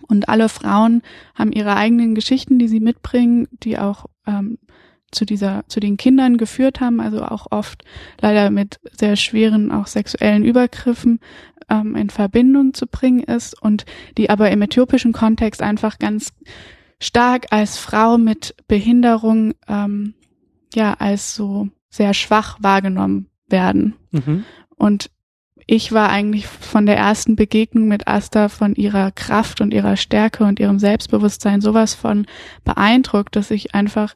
Und 0.07 0.29
alle 0.29 0.49
Frauen 0.49 1.01
haben 1.35 1.51
ihre 1.51 1.75
eigenen 1.75 2.15
Geschichten, 2.15 2.59
die 2.59 2.67
sie 2.67 2.79
mitbringen, 2.79 3.47
die 3.63 3.77
auch 3.77 4.05
ähm, 4.27 4.57
zu 5.11 5.25
dieser, 5.25 5.63
zu 5.67 5.79
den 5.79 5.97
Kindern 5.97 6.37
geführt 6.37 6.79
haben, 6.79 6.99
also 6.99 7.23
auch 7.23 7.47
oft 7.51 7.83
leider 8.19 8.49
mit 8.49 8.79
sehr 8.91 9.15
schweren 9.15 9.71
auch 9.71 9.87
sexuellen 9.87 10.43
Übergriffen 10.43 11.19
ähm, 11.69 11.95
in 11.95 12.09
Verbindung 12.09 12.73
zu 12.73 12.87
bringen 12.87 13.23
ist 13.23 13.61
und 13.61 13.85
die 14.17 14.29
aber 14.29 14.51
im 14.51 14.61
äthiopischen 14.61 15.13
Kontext 15.13 15.61
einfach 15.61 15.99
ganz 15.99 16.33
stark 16.99 17.47
als 17.51 17.77
Frau 17.77 18.17
mit 18.17 18.55
Behinderung 18.67 19.53
ähm, 19.67 20.13
ja 20.73 20.93
als 20.99 21.35
so 21.35 21.67
sehr 21.89 22.13
schwach 22.13 22.57
wahrgenommen 22.61 23.27
werden. 23.47 23.95
Mhm. 24.11 24.45
Und 24.77 25.11
ich 25.67 25.91
war 25.91 26.09
eigentlich 26.09 26.47
von 26.47 26.85
der 26.85 26.97
ersten 26.97 27.35
Begegnung 27.35 27.87
mit 27.87 28.07
Asta 28.07 28.49
von 28.49 28.75
ihrer 28.75 29.11
Kraft 29.11 29.61
und 29.61 29.73
ihrer 29.73 29.95
Stärke 29.95 30.43
und 30.43 30.59
ihrem 30.59 30.79
Selbstbewusstsein 30.79 31.61
sowas 31.61 31.93
von 31.93 32.25
beeindruckt, 32.65 33.35
dass 33.35 33.51
ich 33.51 33.73
einfach 33.75 34.15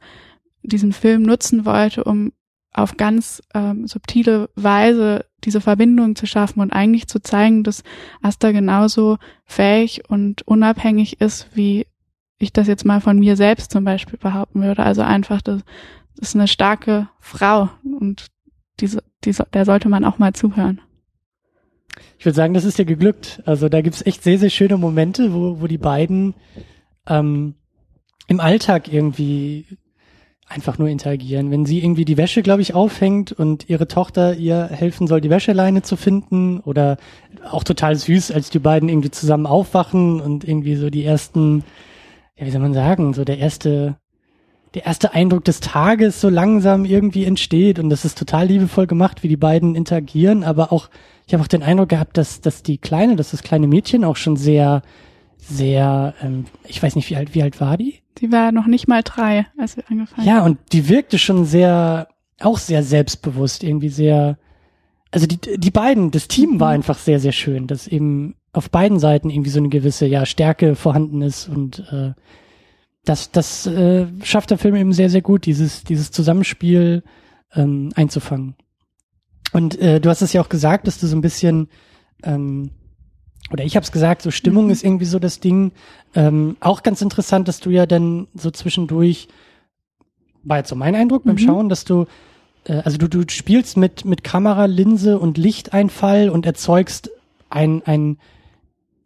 diesen 0.67 0.93
Film 0.93 1.23
nutzen 1.23 1.65
wollte, 1.65 2.03
um 2.03 2.31
auf 2.73 2.97
ganz 2.97 3.41
ähm, 3.53 3.87
subtile 3.87 4.49
Weise 4.55 5.25
diese 5.43 5.61
Verbindung 5.61 6.15
zu 6.15 6.25
schaffen 6.25 6.59
und 6.59 6.71
eigentlich 6.71 7.07
zu 7.07 7.21
zeigen, 7.21 7.63
dass 7.63 7.83
Asta 8.21 8.51
genauso 8.51 9.17
fähig 9.45 10.09
und 10.09 10.41
unabhängig 10.47 11.21
ist, 11.21 11.47
wie 11.53 11.87
ich 12.37 12.51
das 12.51 12.67
jetzt 12.67 12.85
mal 12.85 12.99
von 12.99 13.17
mir 13.17 13.37
selbst 13.37 13.71
zum 13.71 13.85
Beispiel 13.85 14.19
behaupten 14.19 14.61
würde. 14.61 14.83
Also 14.83 15.03
einfach, 15.03 15.41
das, 15.41 15.61
das 16.17 16.29
ist 16.29 16.35
eine 16.35 16.47
starke 16.47 17.07
Frau 17.19 17.69
und 17.99 18.27
diese, 18.81 19.03
diese, 19.23 19.47
der 19.53 19.63
sollte 19.65 19.87
man 19.87 20.03
auch 20.03 20.19
mal 20.19 20.33
zuhören. 20.33 20.81
Ich 22.17 22.25
würde 22.25 22.35
sagen, 22.35 22.53
das 22.53 22.65
ist 22.65 22.77
dir 22.77 22.85
geglückt. 22.85 23.41
Also 23.45 23.69
da 23.69 23.81
gibt's 23.81 24.05
echt 24.05 24.21
sehr, 24.21 24.37
sehr 24.37 24.49
schöne 24.49 24.77
Momente, 24.77 25.33
wo, 25.33 25.61
wo 25.61 25.67
die 25.67 25.77
beiden 25.77 26.33
ähm, 27.07 27.55
im 28.27 28.39
Alltag 28.41 28.91
irgendwie 28.91 29.77
einfach 30.47 30.77
nur 30.77 30.89
interagieren. 30.89 31.49
Wenn 31.49 31.65
sie 31.65 31.83
irgendwie 31.83 32.05
die 32.05 32.17
Wäsche, 32.17 32.43
glaube 32.43 32.61
ich, 32.61 32.73
aufhängt 32.73 33.31
und 33.31 33.67
ihre 33.69 33.87
Tochter 33.87 34.35
ihr 34.35 34.67
helfen 34.67 35.07
soll, 35.07 35.21
die 35.21 35.29
Wäscheleine 35.29 35.81
zu 35.81 35.95
finden 35.95 36.59
oder 36.59 36.97
auch 37.49 37.63
total 37.63 37.95
süß, 37.95 38.31
als 38.31 38.49
die 38.49 38.59
beiden 38.59 38.89
irgendwie 38.89 39.11
zusammen 39.11 39.47
aufwachen 39.47 40.21
und 40.21 40.43
irgendwie 40.43 40.75
so 40.75 40.89
die 40.89 41.03
ersten, 41.03 41.63
ja, 42.37 42.45
wie 42.45 42.51
soll 42.51 42.61
man 42.61 42.73
sagen, 42.73 43.13
so 43.13 43.25
der 43.25 43.39
erste, 43.39 43.97
der 44.75 44.85
erste 44.85 45.13
Eindruck 45.13 45.45
des 45.45 45.61
Tages 45.61 46.21
so 46.21 46.29
langsam 46.29 46.85
irgendwie 46.85 47.25
entsteht 47.25 47.79
und 47.79 47.89
das 47.89 48.05
ist 48.05 48.17
total 48.17 48.47
liebevoll 48.47 48.87
gemacht, 48.87 49.23
wie 49.23 49.29
die 49.29 49.37
beiden 49.37 49.73
interagieren, 49.73 50.43
aber 50.43 50.71
auch, 50.71 50.89
ich 51.25 51.33
habe 51.33 51.41
auch 51.43 51.47
den 51.47 51.63
Eindruck 51.63 51.89
gehabt, 51.89 52.17
dass, 52.17 52.41
dass 52.41 52.61
die 52.61 52.77
Kleine, 52.77 53.15
dass 53.15 53.31
das 53.31 53.41
kleine 53.41 53.67
Mädchen 53.67 54.03
auch 54.03 54.15
schon 54.15 54.35
sehr, 54.35 54.83
sehr, 55.37 56.13
ähm, 56.21 56.45
ich 56.67 56.81
weiß 56.83 56.95
nicht, 56.95 57.09
wie 57.09 57.15
alt, 57.15 57.33
wie 57.33 57.41
alt 57.41 57.59
war 57.59 57.77
die? 57.77 58.04
Die 58.19 58.31
war 58.31 58.51
noch 58.51 58.67
nicht 58.67 58.87
mal 58.87 59.03
drei, 59.03 59.47
als 59.57 59.77
wir 59.77 59.83
angefangen 59.89 60.27
Ja, 60.27 60.43
und 60.43 60.57
die 60.71 60.87
wirkte 60.89 61.19
schon 61.19 61.45
sehr, 61.45 62.07
auch 62.39 62.57
sehr 62.57 62.83
selbstbewusst, 62.83 63.63
irgendwie 63.63 63.89
sehr, 63.89 64.37
also 65.11 65.27
die, 65.27 65.39
die 65.57 65.71
beiden, 65.71 66.11
das 66.11 66.27
Team 66.27 66.59
war 66.59 66.69
Mhm. 66.69 66.75
einfach 66.75 66.97
sehr, 66.97 67.19
sehr 67.19 67.31
schön, 67.31 67.67
dass 67.67 67.87
eben 67.87 68.35
auf 68.53 68.69
beiden 68.69 68.99
Seiten 68.99 69.29
irgendwie 69.29 69.49
so 69.49 69.59
eine 69.59 69.69
gewisse, 69.69 70.05
ja, 70.05 70.25
Stärke 70.25 70.75
vorhanden 70.75 71.21
ist 71.21 71.49
und 71.49 71.79
äh, 71.91 72.13
das, 73.03 73.31
das 73.31 73.67
äh, 73.67 74.07
schafft 74.23 74.49
der 74.51 74.57
Film 74.57 74.75
eben 74.75 74.93
sehr, 74.93 75.09
sehr 75.09 75.21
gut, 75.21 75.45
dieses, 75.45 75.83
dieses 75.83 76.11
Zusammenspiel 76.11 77.03
ähm, 77.53 77.91
einzufangen. 77.95 78.55
Und 79.53 79.79
äh, 79.79 79.99
du 80.01 80.09
hast 80.09 80.21
es 80.21 80.33
ja 80.33 80.41
auch 80.41 80.49
gesagt, 80.49 80.87
dass 80.87 80.99
du 80.99 81.07
so 81.07 81.15
ein 81.15 81.21
bisschen, 81.21 81.67
ähm, 82.23 82.71
oder 83.51 83.63
ich 83.63 83.75
habe 83.75 83.83
es 83.83 83.91
gesagt, 83.91 84.21
so 84.21 84.31
Stimmung 84.31 84.65
Mhm. 84.65 84.71
ist 84.71 84.83
irgendwie 84.83 85.05
so 85.05 85.19
das 85.19 85.39
Ding. 85.39 85.71
Ähm, 86.15 86.57
auch 86.59 86.83
ganz 86.83 87.01
interessant, 87.01 87.47
dass 87.47 87.59
du 87.59 87.69
ja 87.69 87.85
dann 87.85 88.27
so 88.33 88.49
zwischendurch, 88.51 89.27
war 90.43 90.57
jetzt 90.57 90.69
so 90.69 90.75
mein 90.75 90.95
Eindruck 90.95 91.23
beim 91.23 91.35
Mhm. 91.35 91.39
Schauen, 91.39 91.69
dass 91.69 91.85
du, 91.85 92.05
äh, 92.65 92.81
also 92.83 92.97
du, 92.97 93.07
du 93.07 93.23
spielst 93.29 93.77
mit, 93.77 94.05
mit 94.05 94.23
Kamera, 94.23 94.65
Linse 94.65 95.19
und 95.19 95.37
Lichteinfall 95.37 96.29
und 96.29 96.45
erzeugst 96.45 97.11
ein, 97.49 97.83
ein 97.85 98.17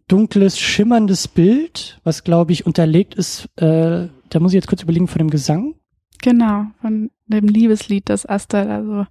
dunkles, 0.07 0.57
schimmerndes 0.59 1.27
Bild, 1.27 1.99
was 2.03 2.23
glaube 2.23 2.51
ich 2.51 2.65
unterlegt 2.65 3.15
ist, 3.15 3.45
äh, 3.57 4.07
da 4.29 4.39
muss 4.39 4.51
ich 4.51 4.55
jetzt 4.55 4.67
kurz 4.67 4.81
überlegen, 4.83 5.07
von 5.07 5.19
dem 5.19 5.29
Gesang. 5.29 5.75
Genau, 6.21 6.65
von 6.81 7.11
dem 7.27 7.47
Liebeslied, 7.47 8.09
das 8.09 8.27
Asta 8.27 8.65
da 8.65 8.83
so 8.83 9.05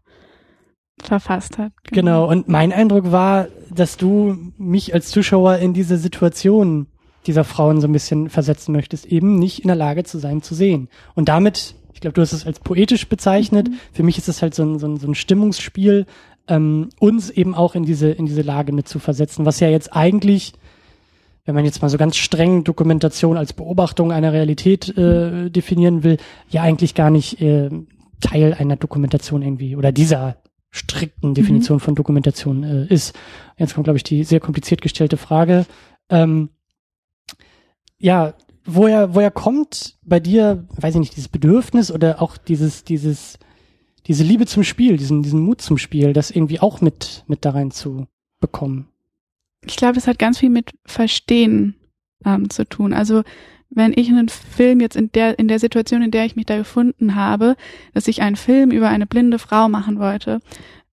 verfasst 1.02 1.58
hat. 1.58 1.72
Genau, 1.90 2.28
und 2.28 2.48
mein 2.48 2.72
Eindruck 2.72 3.10
war, 3.12 3.48
dass 3.70 3.96
du 3.96 4.36
mich 4.58 4.94
als 4.94 5.10
Zuschauer 5.10 5.56
in 5.56 5.72
diese 5.74 5.98
Situation 5.98 6.86
dieser 7.26 7.44
Frauen 7.44 7.80
so 7.80 7.88
ein 7.88 7.92
bisschen 7.92 8.30
versetzen 8.30 8.72
möchtest, 8.72 9.06
eben 9.06 9.38
nicht 9.38 9.60
in 9.60 9.68
der 9.68 9.76
Lage 9.76 10.04
zu 10.04 10.18
sein, 10.18 10.40
zu 10.42 10.54
sehen. 10.54 10.88
Und 11.14 11.28
damit, 11.28 11.74
ich 11.92 12.00
glaube, 12.00 12.14
du 12.14 12.22
hast 12.22 12.32
es 12.32 12.46
als 12.46 12.60
poetisch 12.60 13.08
bezeichnet, 13.08 13.68
Mhm. 13.68 13.74
für 13.92 14.02
mich 14.02 14.18
ist 14.18 14.28
es 14.28 14.40
halt 14.40 14.54
so 14.54 14.62
ein, 14.62 14.78
so 14.78 14.86
ein, 14.86 14.96
so 14.96 15.06
ein 15.06 15.14
Stimmungsspiel, 15.14 16.06
ähm, 16.48 16.88
uns 16.98 17.28
eben 17.28 17.54
auch 17.54 17.74
in 17.74 17.84
diese, 17.84 18.08
in 18.10 18.24
diese 18.26 18.42
Lage 18.42 18.72
mit 18.72 18.88
zu 18.88 18.98
versetzen, 18.98 19.44
was 19.44 19.60
ja 19.60 19.68
jetzt 19.68 19.94
eigentlich, 19.94 20.54
wenn 21.44 21.54
man 21.54 21.64
jetzt 21.66 21.82
mal 21.82 21.88
so 21.88 21.98
ganz 21.98 22.16
streng 22.16 22.64
Dokumentation 22.64 23.36
als 23.36 23.52
Beobachtung 23.52 24.12
einer 24.12 24.32
Realität 24.32 24.96
äh, 24.96 25.50
definieren 25.50 26.02
will, 26.04 26.16
ja 26.48 26.62
eigentlich 26.62 26.94
gar 26.94 27.10
nicht 27.10 27.40
äh, 27.42 27.68
Teil 28.20 28.54
einer 28.54 28.76
Dokumentation 28.76 29.42
irgendwie 29.42 29.76
oder 29.76 29.92
dieser 29.92 30.36
strikten 30.70 31.34
Definition 31.34 31.80
von 31.80 31.94
Dokumentation 31.94 32.62
äh, 32.62 32.86
ist. 32.86 33.16
Jetzt 33.56 33.74
kommt, 33.74 33.84
glaube 33.84 33.96
ich, 33.96 34.04
die 34.04 34.24
sehr 34.24 34.40
kompliziert 34.40 34.82
gestellte 34.82 35.16
Frage. 35.16 35.66
Ähm, 36.10 36.50
ja, 37.98 38.34
woher, 38.64 39.14
woher 39.14 39.30
kommt 39.30 39.98
bei 40.04 40.20
dir, 40.20 40.66
weiß 40.76 40.94
ich 40.94 41.00
nicht, 41.00 41.16
dieses 41.16 41.28
Bedürfnis 41.28 41.90
oder 41.90 42.22
auch 42.22 42.36
dieses, 42.36 42.84
dieses, 42.84 43.38
diese 44.06 44.24
Liebe 44.24 44.46
zum 44.46 44.62
Spiel, 44.62 44.96
diesen, 44.96 45.22
diesen 45.22 45.40
Mut 45.40 45.60
zum 45.60 45.78
Spiel, 45.78 46.12
das 46.12 46.30
irgendwie 46.30 46.60
auch 46.60 46.80
mit, 46.80 47.24
mit 47.26 47.44
da 47.44 47.50
rein 47.50 47.70
zu 47.70 48.06
bekommen? 48.40 48.88
Ich 49.64 49.76
glaube, 49.76 49.94
das 49.94 50.06
hat 50.06 50.18
ganz 50.18 50.38
viel 50.38 50.50
mit 50.50 50.72
Verstehen 50.84 51.74
ähm, 52.24 52.50
zu 52.50 52.64
tun. 52.68 52.92
Also 52.92 53.22
wenn 53.70 53.92
ich 53.94 54.08
einen 54.08 54.28
Film 54.28 54.80
jetzt 54.80 54.96
in 54.96 55.12
der 55.12 55.38
in 55.38 55.48
der 55.48 55.58
Situation, 55.58 56.02
in 56.02 56.10
der 56.10 56.24
ich 56.24 56.36
mich 56.36 56.46
da 56.46 56.56
gefunden 56.56 57.14
habe, 57.14 57.56
dass 57.94 58.08
ich 58.08 58.22
einen 58.22 58.36
Film 58.36 58.70
über 58.70 58.88
eine 58.88 59.06
blinde 59.06 59.38
Frau 59.38 59.68
machen 59.68 59.98
wollte, 59.98 60.40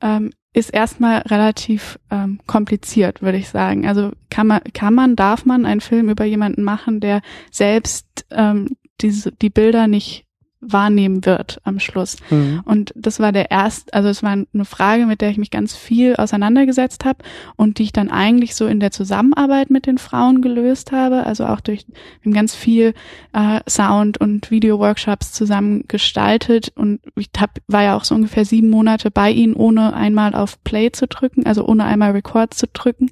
ähm, 0.01 0.31
ist 0.53 0.73
erstmal 0.73 1.19
relativ 1.19 1.99
ähm, 2.09 2.39
kompliziert, 2.47 3.21
würde 3.21 3.37
ich 3.37 3.49
sagen. 3.49 3.85
Also 3.87 4.11
kann 4.29 4.47
man, 4.47 4.61
kann 4.73 4.93
man, 4.93 5.15
darf 5.17 5.45
man 5.45 5.65
einen 5.65 5.81
Film 5.81 6.09
über 6.09 6.23
jemanden 6.23 6.63
machen, 6.63 7.01
der 7.01 7.21
selbst 7.51 8.25
ähm, 8.31 8.69
diese 9.01 9.31
die 9.33 9.49
Bilder 9.49 9.87
nicht 9.87 10.25
wahrnehmen 10.61 11.25
wird 11.25 11.59
am 11.63 11.79
Schluss. 11.79 12.17
Mhm. 12.29 12.61
Und 12.65 12.91
das 12.95 13.19
war 13.19 13.31
der 13.31 13.51
erste, 13.51 13.93
also 13.93 14.09
es 14.09 14.23
war 14.23 14.31
eine 14.31 14.65
Frage, 14.65 15.05
mit 15.05 15.21
der 15.21 15.29
ich 15.29 15.37
mich 15.37 15.51
ganz 15.51 15.75
viel 15.75 16.15
auseinandergesetzt 16.15 17.05
habe 17.05 17.19
und 17.55 17.77
die 17.77 17.83
ich 17.83 17.93
dann 17.93 18.09
eigentlich 18.09 18.55
so 18.55 18.65
in 18.65 18.79
der 18.79 18.91
Zusammenarbeit 18.91 19.69
mit 19.69 19.85
den 19.85 19.97
Frauen 19.97 20.41
gelöst 20.41 20.91
habe. 20.91 21.25
Also 21.25 21.45
auch 21.45 21.59
durch 21.59 21.85
ganz 22.29 22.55
viel 22.55 22.93
äh, 23.33 23.59
Sound 23.69 24.19
und 24.19 24.51
Video-Workshops 24.51 25.33
zusammen 25.33 25.83
gestaltet 25.87 26.71
und 26.75 26.99
ich 27.15 27.29
hab, 27.37 27.59
war 27.67 27.83
ja 27.83 27.95
auch 27.95 28.03
so 28.03 28.15
ungefähr 28.15 28.45
sieben 28.45 28.69
Monate 28.69 29.11
bei 29.11 29.31
ihnen, 29.31 29.53
ohne 29.53 29.93
einmal 29.93 30.33
auf 30.33 30.63
Play 30.63 30.91
zu 30.91 31.07
drücken, 31.07 31.45
also 31.45 31.65
ohne 31.65 31.85
einmal 31.85 32.11
Record 32.11 32.53
zu 32.53 32.67
drücken 32.67 33.11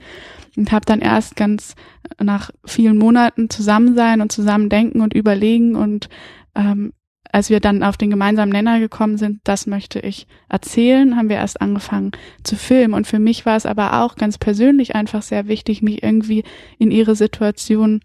und 0.55 0.71
habe 0.71 0.85
dann 0.85 0.99
erst 0.99 1.35
ganz 1.35 1.75
nach 2.21 2.51
vielen 2.65 2.97
Monaten 2.97 3.49
zusammen 3.49 3.95
sein 3.95 4.21
und 4.21 4.31
zusammen 4.31 4.69
denken 4.69 5.01
und 5.01 5.13
überlegen 5.13 5.75
und 5.75 6.09
ähm, 6.55 6.93
als 7.33 7.49
wir 7.49 7.59
dann 7.59 7.81
auf 7.81 7.97
den 7.97 8.11
gemeinsamen 8.11 8.51
Nenner 8.51 8.79
gekommen 8.79 9.17
sind, 9.17 9.41
das 9.43 9.65
möchte 9.65 9.99
ich 9.99 10.27
erzählen, 10.49 11.17
haben 11.17 11.29
wir 11.29 11.37
erst 11.37 11.61
angefangen 11.61 12.11
zu 12.43 12.55
filmen. 12.55 12.93
Und 12.93 13.07
für 13.07 13.17
mich 13.17 13.43
war 13.43 13.55
es 13.55 13.65
aber 13.65 14.03
auch 14.03 14.15
ganz 14.15 14.37
persönlich 14.37 14.93
einfach 14.93 15.23
sehr 15.23 15.47
wichtig, 15.47 15.81
mich 15.81 16.03
irgendwie 16.03 16.43
in 16.77 16.91
ihre 16.91 17.15
Situation 17.15 18.01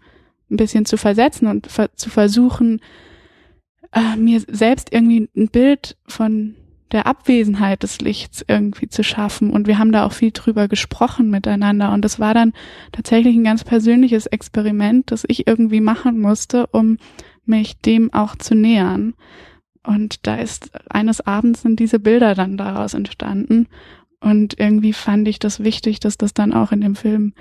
ein 0.49 0.57
bisschen 0.57 0.85
zu 0.85 0.97
versetzen 0.97 1.47
und 1.47 1.67
ver 1.67 1.95
zu 1.95 2.09
versuchen, 2.09 2.81
äh, 3.91 4.15
mir 4.15 4.41
selbst 4.47 4.91
irgendwie 4.91 5.29
ein 5.37 5.49
Bild 5.49 5.95
von 6.07 6.55
der 6.91 7.05
Abwesenheit 7.05 7.83
des 7.83 8.01
Lichts 8.01 8.43
irgendwie 8.47 8.89
zu 8.89 9.03
schaffen. 9.03 9.51
Und 9.51 9.67
wir 9.67 9.77
haben 9.77 9.91
da 9.91 10.07
auch 10.07 10.13
viel 10.13 10.31
drüber 10.31 10.67
gesprochen 10.67 11.29
miteinander. 11.29 11.93
Und 11.93 12.03
das 12.03 12.19
war 12.19 12.33
dann 12.33 12.51
tatsächlich 12.91 13.35
ein 13.35 13.43
ganz 13.43 13.63
persönliches 13.63 14.25
Experiment, 14.25 15.11
das 15.11 15.23
ich 15.27 15.45
irgendwie 15.45 15.81
machen 15.81 16.19
musste, 16.19 16.65
um 16.65 16.97
mich 17.49 17.79
dem 17.79 18.13
auch 18.13 18.35
zu 18.35 18.55
nähern. 18.55 19.13
Und 19.83 20.27
da 20.27 20.35
ist 20.35 20.71
eines 20.89 21.21
Abends 21.21 21.63
sind 21.63 21.79
diese 21.79 21.99
Bilder 21.99 22.35
dann 22.35 22.57
daraus 22.57 22.93
entstanden. 22.93 23.67
Und 24.21 24.59
irgendwie 24.59 24.93
fand 24.93 25.27
ich 25.27 25.39
das 25.39 25.63
wichtig, 25.63 25.99
dass 25.99 26.17
das 26.17 26.33
dann 26.33 26.53
auch 26.53 26.71
in 26.71 26.81
dem 26.81 26.95
Film 26.95 27.33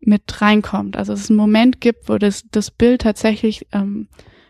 mit 0.00 0.40
reinkommt. 0.40 0.96
Also 0.96 1.12
dass 1.12 1.22
es 1.22 1.30
einen 1.30 1.38
Moment 1.38 1.80
gibt, 1.80 2.08
wo 2.08 2.18
das, 2.18 2.44
das 2.50 2.70
Bild 2.70 3.02
tatsächlich 3.02 3.66
ähm, 3.72 4.08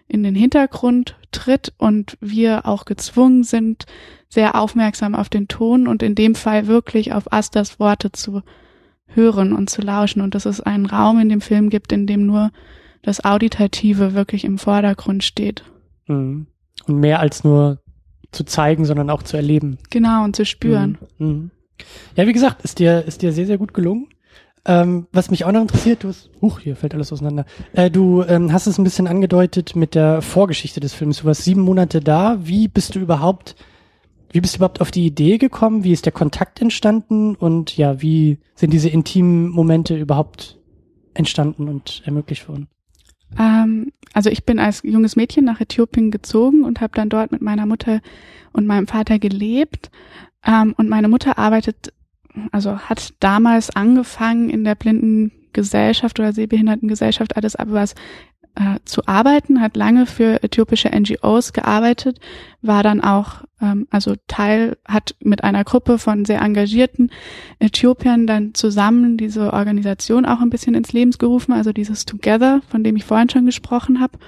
in 0.09 0.23
den 0.23 0.35
Hintergrund 0.35 1.17
tritt 1.33 1.73
und 1.79 2.17
wir 2.21 2.67
auch 2.67 2.85
gezwungen 2.85 3.43
sind, 3.43 3.87
sehr 4.29 4.55
aufmerksam 4.55 5.15
auf 5.15 5.29
den 5.29 5.49
Ton 5.49 5.89
und 5.89 6.03
in 6.03 6.15
dem 6.15 6.35
Fall 6.35 6.67
wirklich 6.67 7.13
auf 7.13 7.33
Astas 7.33 7.81
Worte 7.81 8.13
zu 8.13 8.43
hören 9.07 9.53
und 9.53 9.71
zu 9.71 9.83
lauschen 9.83 10.21
und 10.21 10.35
dass 10.35 10.47
es 10.47 10.61
einen 10.61 10.87
Raum 10.87 11.19
in 11.19 11.29
dem 11.29 11.41
Film 11.41 11.71
gibt, 11.71 11.93
in 11.93 12.07
dem 12.07 12.27
nur 12.27 12.51
das 13.07 13.25
Auditative 13.25 14.15
wirklich 14.15 14.45
im 14.45 14.59
Vordergrund 14.59 15.23
steht. 15.23 15.65
Mhm. 16.09 16.49
Und 16.87 16.97
mehr 16.99 17.21
als 17.21 17.45
nur 17.45 17.79
zu 18.33 18.45
zeigen, 18.45 18.85
sondern 18.85 19.11
auch 19.11 19.23
zu 19.23 19.37
erleben. 19.37 19.79
Genau, 19.91 20.25
und 20.25 20.35
zu 20.35 20.45
spüren. 20.45 20.99
Mhm. 21.19 21.27
Mhm. 21.27 21.51
Ja, 22.17 22.27
wie 22.27 22.33
gesagt, 22.33 22.63
ist 22.63 22.81
dir, 22.81 23.05
ist 23.07 23.23
dir 23.23 23.33
sehr, 23.33 23.47
sehr 23.47 23.59
gut 23.59 23.75
gelungen. 23.75 24.09
Ähm, 24.65 25.07
was 25.13 25.31
mich 25.31 25.45
auch 25.45 25.53
noch 25.53 25.63
interessiert, 25.63 26.03
du 26.03 26.09
hast, 26.09 26.31
huch, 26.43 26.59
hier 26.59 26.75
fällt 26.75 26.95
alles 26.95 27.13
auseinander. 27.13 27.45
Äh, 27.75 27.93
du 27.93 28.25
ähm, 28.25 28.53
hast 28.53 28.67
es 28.67 28.77
ein 28.77 28.85
bisschen 28.85 29.07
angedeutet 29.07 29.77
mit 29.77 29.95
der 29.95 30.21
Vorgeschichte 30.21 30.81
des 30.81 30.93
Films. 30.93 31.19
Du 31.19 31.27
warst 31.27 31.45
sieben 31.45 31.61
Monate 31.61 32.01
da. 32.01 32.39
Wie 32.43 32.67
bist 32.67 32.97
du 32.97 32.99
überhaupt, 32.99 33.55
wie 34.33 34.41
bist 34.41 34.55
du 34.55 34.59
überhaupt 34.59 34.81
auf 34.81 34.91
die 34.91 35.07
Idee 35.07 35.39
gekommen? 35.39 35.85
Wie 35.85 35.93
ist 35.93 36.07
der 36.07 36.13
Kontakt 36.13 36.61
entstanden? 36.61 37.37
Und 37.37 37.77
ja, 37.77 38.03
wie 38.03 38.39
sind 38.57 38.73
diese 38.73 38.89
intimen 38.89 39.49
Momente 39.49 39.97
überhaupt 39.97 40.59
entstanden 41.15 41.69
und 41.69 42.03
ermöglicht 42.05 42.49
worden? 42.49 42.67
Ähm, 43.39 43.93
also 44.13 44.31
ich 44.31 44.45
bin 44.45 44.59
als 44.59 44.83
junges 44.83 45.17
Mädchen 45.17 45.45
nach 45.45 45.61
Äthiopien 45.61 46.11
gezogen 46.11 46.65
und 46.65 46.81
habe 46.81 46.95
dann 46.95 47.09
dort 47.09 47.33
mit 47.33 47.43
meiner 47.43 47.67
Mutter 47.67 48.01
und 48.53 48.67
meinem 48.67 48.87
Vater 48.87 49.19
gelebt. 49.19 49.91
Ähm, 50.45 50.75
und 50.77 50.89
meine 50.89 51.09
Mutter 51.09 51.39
arbeitet, 51.39 51.93
also 52.53 52.79
hat 52.79 53.15
damals 53.21 53.75
angefangen 53.75 54.51
in 54.51 54.65
der 54.65 54.75
Blindengesellschaft 54.75 56.19
oder 56.19 56.33
Sehbehindertengesellschaft 56.33 57.37
Addis 57.37 57.57
Abebas 57.57 57.95
äh, 58.57 58.81
zu 58.87 59.07
arbeiten, 59.07 59.61
hat 59.61 59.77
lange 59.77 60.07
für 60.07 60.43
äthiopische 60.43 60.89
NGOs 60.89 61.53
gearbeitet, 61.53 62.21
war 62.63 62.83
dann 62.83 63.03
auch, 63.03 63.45
ähm, 63.61 63.87
also 63.91 64.15
Teil, 64.29 64.79
hat 64.87 65.15
mit 65.21 65.45
einer 65.45 65.63
Gruppe 65.63 65.99
von 65.99 66.25
sehr 66.25 66.41
engagierten 66.41 67.11
Äthiopiern 67.59 68.27
dann 68.27 68.55
zusammen 68.55 69.19
diese 69.19 69.53
Organisation 69.53 70.25
auch 70.25 70.41
ein 70.41 70.49
bisschen 70.49 70.75
ins 70.75 70.95
Leben 70.95 71.11
gerufen, 71.13 71.53
also 71.53 71.73
dieses 71.73 72.07
Together, 72.07 72.63
von 72.69 72.83
dem 72.83 72.97
ich 72.97 73.05
vorhin 73.05 73.29
schon 73.29 73.45
gesprochen 73.45 74.01
habe. 74.01 74.19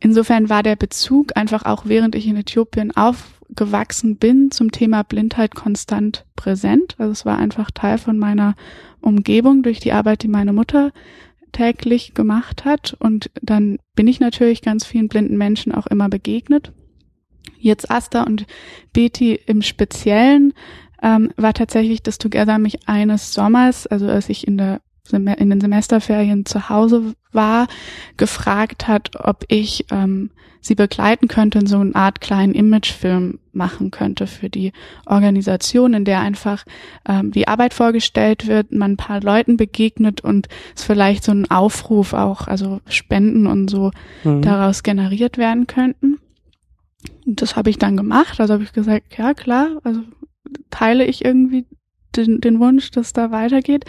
Insofern 0.00 0.48
war 0.48 0.62
der 0.62 0.76
Bezug 0.76 1.36
einfach 1.36 1.66
auch 1.66 1.82
während 1.84 2.14
ich 2.14 2.26
in 2.26 2.36
Äthiopien 2.36 2.96
aufgewachsen 2.96 4.16
bin 4.16 4.50
zum 4.50 4.72
Thema 4.72 5.02
Blindheit 5.02 5.54
konstant 5.54 6.24
präsent. 6.36 6.94
Also 6.96 7.12
es 7.12 7.26
war 7.26 7.38
einfach 7.38 7.70
Teil 7.70 7.98
von 7.98 8.18
meiner 8.18 8.54
Umgebung 9.02 9.62
durch 9.62 9.78
die 9.78 9.92
Arbeit, 9.92 10.22
die 10.22 10.28
meine 10.28 10.54
Mutter 10.54 10.92
täglich 11.52 12.14
gemacht 12.14 12.64
hat. 12.64 12.96
Und 12.98 13.30
dann 13.42 13.78
bin 13.94 14.08
ich 14.08 14.20
natürlich 14.20 14.62
ganz 14.62 14.84
vielen 14.84 15.08
blinden 15.08 15.36
Menschen 15.36 15.72
auch 15.72 15.86
immer 15.86 16.08
begegnet. 16.08 16.72
Jetzt 17.58 17.90
Asta 17.90 18.22
und 18.22 18.46
Betty 18.92 19.34
im 19.46 19.62
Speziellen 19.62 20.54
ähm, 21.02 21.32
war 21.36 21.54
tatsächlich 21.54 22.02
das 22.02 22.18
Together 22.18 22.58
mich 22.58 22.88
eines 22.88 23.32
Sommers, 23.32 23.86
also 23.86 24.06
als 24.08 24.28
ich 24.28 24.46
in 24.46 24.58
der 24.58 24.80
in 25.12 25.50
den 25.50 25.60
Semesterferien 25.60 26.46
zu 26.46 26.68
Hause 26.68 27.14
war, 27.32 27.66
gefragt 28.16 28.88
hat, 28.88 29.10
ob 29.24 29.44
ich 29.48 29.86
ähm, 29.90 30.30
sie 30.60 30.74
begleiten 30.74 31.28
könnte 31.28 31.58
und 31.58 31.66
so 31.66 31.78
eine 31.78 31.94
Art 31.94 32.20
kleinen 32.20 32.54
Imagefilm 32.54 33.38
machen 33.52 33.90
könnte 33.90 34.26
für 34.26 34.50
die 34.50 34.72
Organisation, 35.06 35.94
in 35.94 36.04
der 36.04 36.20
einfach 36.20 36.64
ähm, 37.08 37.30
die 37.30 37.48
Arbeit 37.48 37.74
vorgestellt 37.74 38.46
wird, 38.46 38.72
man 38.72 38.92
ein 38.92 38.96
paar 38.96 39.22
Leuten 39.22 39.56
begegnet 39.56 40.20
und 40.20 40.48
es 40.76 40.84
vielleicht 40.84 41.24
so 41.24 41.32
ein 41.32 41.50
Aufruf 41.50 42.12
auch, 42.12 42.46
also 42.46 42.80
Spenden 42.88 43.46
und 43.46 43.70
so 43.70 43.90
mhm. 44.22 44.42
daraus 44.42 44.82
generiert 44.82 45.38
werden 45.38 45.66
könnten. 45.66 46.18
Und 47.26 47.40
das 47.40 47.56
habe 47.56 47.70
ich 47.70 47.78
dann 47.78 47.96
gemacht. 47.96 48.40
Also 48.40 48.54
habe 48.54 48.62
ich 48.62 48.72
gesagt, 48.72 49.16
ja 49.16 49.34
klar, 49.34 49.80
also 49.82 50.00
teile 50.70 51.04
ich 51.04 51.24
irgendwie 51.24 51.66
den, 52.16 52.40
den 52.40 52.60
Wunsch, 52.60 52.90
dass 52.90 53.12
da 53.12 53.30
weitergeht 53.30 53.84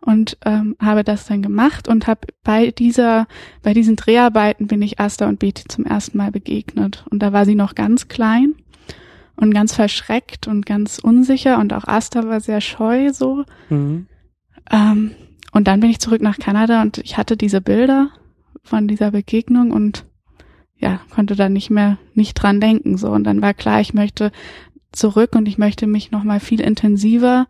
und 0.00 0.38
ähm, 0.44 0.76
habe 0.80 1.04
das 1.04 1.26
dann 1.26 1.42
gemacht 1.42 1.88
und 1.88 2.06
habe 2.06 2.28
bei 2.42 2.70
dieser, 2.70 3.26
bei 3.62 3.74
diesen 3.74 3.96
Dreharbeiten 3.96 4.66
bin 4.66 4.82
ich 4.82 4.98
Asta 4.98 5.28
und 5.28 5.38
Betty 5.38 5.64
zum 5.68 5.84
ersten 5.84 6.18
Mal 6.18 6.30
begegnet 6.30 7.04
und 7.10 7.22
da 7.22 7.32
war 7.32 7.44
sie 7.44 7.54
noch 7.54 7.74
ganz 7.74 8.08
klein 8.08 8.54
und 9.36 9.54
ganz 9.54 9.74
verschreckt 9.74 10.46
und 10.46 10.66
ganz 10.66 10.98
unsicher 10.98 11.58
und 11.58 11.72
auch 11.72 11.84
Asta 11.86 12.26
war 12.26 12.40
sehr 12.40 12.60
scheu 12.60 13.12
so. 13.12 13.44
Mhm. 13.68 14.06
Ähm, 14.70 15.12
und 15.52 15.66
dann 15.66 15.80
bin 15.80 15.90
ich 15.90 15.98
zurück 15.98 16.22
nach 16.22 16.38
Kanada 16.38 16.82
und 16.82 16.98
ich 16.98 17.16
hatte 17.16 17.36
diese 17.36 17.60
Bilder 17.60 18.10
von 18.62 18.86
dieser 18.86 19.10
Begegnung 19.10 19.72
und 19.72 20.04
ja, 20.76 21.00
konnte 21.10 21.36
da 21.36 21.48
nicht 21.48 21.70
mehr 21.70 21.98
nicht 22.14 22.34
dran 22.34 22.60
denken 22.60 22.96
so 22.96 23.10
und 23.10 23.24
dann 23.24 23.42
war 23.42 23.54
klar, 23.54 23.80
ich 23.80 23.92
möchte 23.92 24.32
zurück 24.92 25.34
und 25.34 25.46
ich 25.46 25.58
möchte 25.58 25.86
mich 25.86 26.10
noch 26.10 26.24
mal 26.24 26.40
viel 26.40 26.60
intensiver 26.60 27.46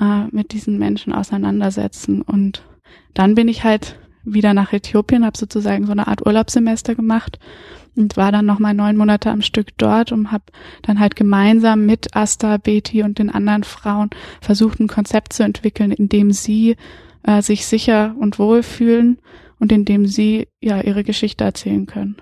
äh, 0.00 0.24
mit 0.30 0.52
diesen 0.52 0.78
Menschen 0.78 1.12
auseinandersetzen. 1.12 2.22
Und 2.22 2.62
dann 3.14 3.34
bin 3.34 3.48
ich 3.48 3.64
halt 3.64 3.98
wieder 4.24 4.54
nach 4.54 4.72
Äthiopien, 4.72 5.24
habe 5.24 5.38
sozusagen 5.38 5.86
so 5.86 5.92
eine 5.92 6.06
Art 6.06 6.26
Urlaubssemester 6.26 6.94
gemacht 6.94 7.38
und 7.96 8.16
war 8.16 8.30
dann 8.30 8.46
noch 8.46 8.58
mal 8.58 8.74
neun 8.74 8.96
Monate 8.96 9.30
am 9.30 9.42
Stück 9.42 9.76
dort 9.78 10.12
und 10.12 10.30
habe 10.30 10.44
dann 10.82 11.00
halt 11.00 11.16
gemeinsam 11.16 11.86
mit 11.86 12.14
Asta, 12.14 12.56
Betty 12.58 13.02
und 13.02 13.18
den 13.18 13.30
anderen 13.30 13.64
Frauen 13.64 14.10
versucht, 14.40 14.80
ein 14.80 14.88
Konzept 14.88 15.32
zu 15.32 15.42
entwickeln, 15.42 15.90
in 15.90 16.08
dem 16.08 16.32
sie 16.32 16.76
äh, 17.24 17.42
sich 17.42 17.66
sicher 17.66 18.14
und 18.18 18.38
wohl 18.38 18.62
fühlen 18.62 19.18
und 19.58 19.72
in 19.72 19.84
dem 19.84 20.06
sie 20.06 20.48
ja 20.60 20.80
ihre 20.80 21.04
Geschichte 21.04 21.44
erzählen 21.44 21.86
können. 21.86 22.16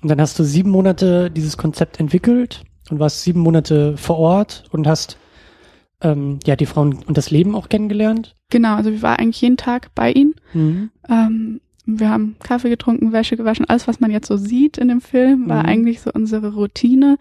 Und 0.00 0.08
dann 0.08 0.20
hast 0.20 0.38
du 0.38 0.44
sieben 0.44 0.70
Monate 0.70 1.30
dieses 1.30 1.56
Konzept 1.56 2.00
entwickelt 2.00 2.64
und 2.90 2.98
warst 2.98 3.22
sieben 3.22 3.40
Monate 3.40 3.96
vor 3.96 4.18
Ort 4.18 4.64
und 4.70 4.86
hast 4.86 5.18
ähm, 6.00 6.38
ja 6.44 6.56
die 6.56 6.66
Frauen 6.66 6.98
und 7.06 7.16
das 7.16 7.30
Leben 7.30 7.54
auch 7.54 7.68
kennengelernt. 7.68 8.36
Genau, 8.50 8.74
also 8.74 8.90
wir 8.90 9.02
waren 9.02 9.18
eigentlich 9.18 9.40
jeden 9.40 9.56
Tag 9.56 9.94
bei 9.94 10.12
ihnen. 10.12 10.34
Mhm. 10.52 10.90
Ähm, 11.08 11.60
wir 11.84 12.10
haben 12.10 12.36
Kaffee 12.42 12.68
getrunken, 12.68 13.12
Wäsche 13.12 13.36
gewaschen, 13.36 13.68
alles, 13.68 13.88
was 13.88 14.00
man 14.00 14.10
jetzt 14.10 14.28
so 14.28 14.36
sieht 14.36 14.78
in 14.78 14.88
dem 14.88 15.00
Film, 15.00 15.48
war 15.48 15.64
mhm. 15.64 15.68
eigentlich 15.68 16.00
so 16.00 16.10
unsere 16.12 16.54
Routine. 16.54 17.18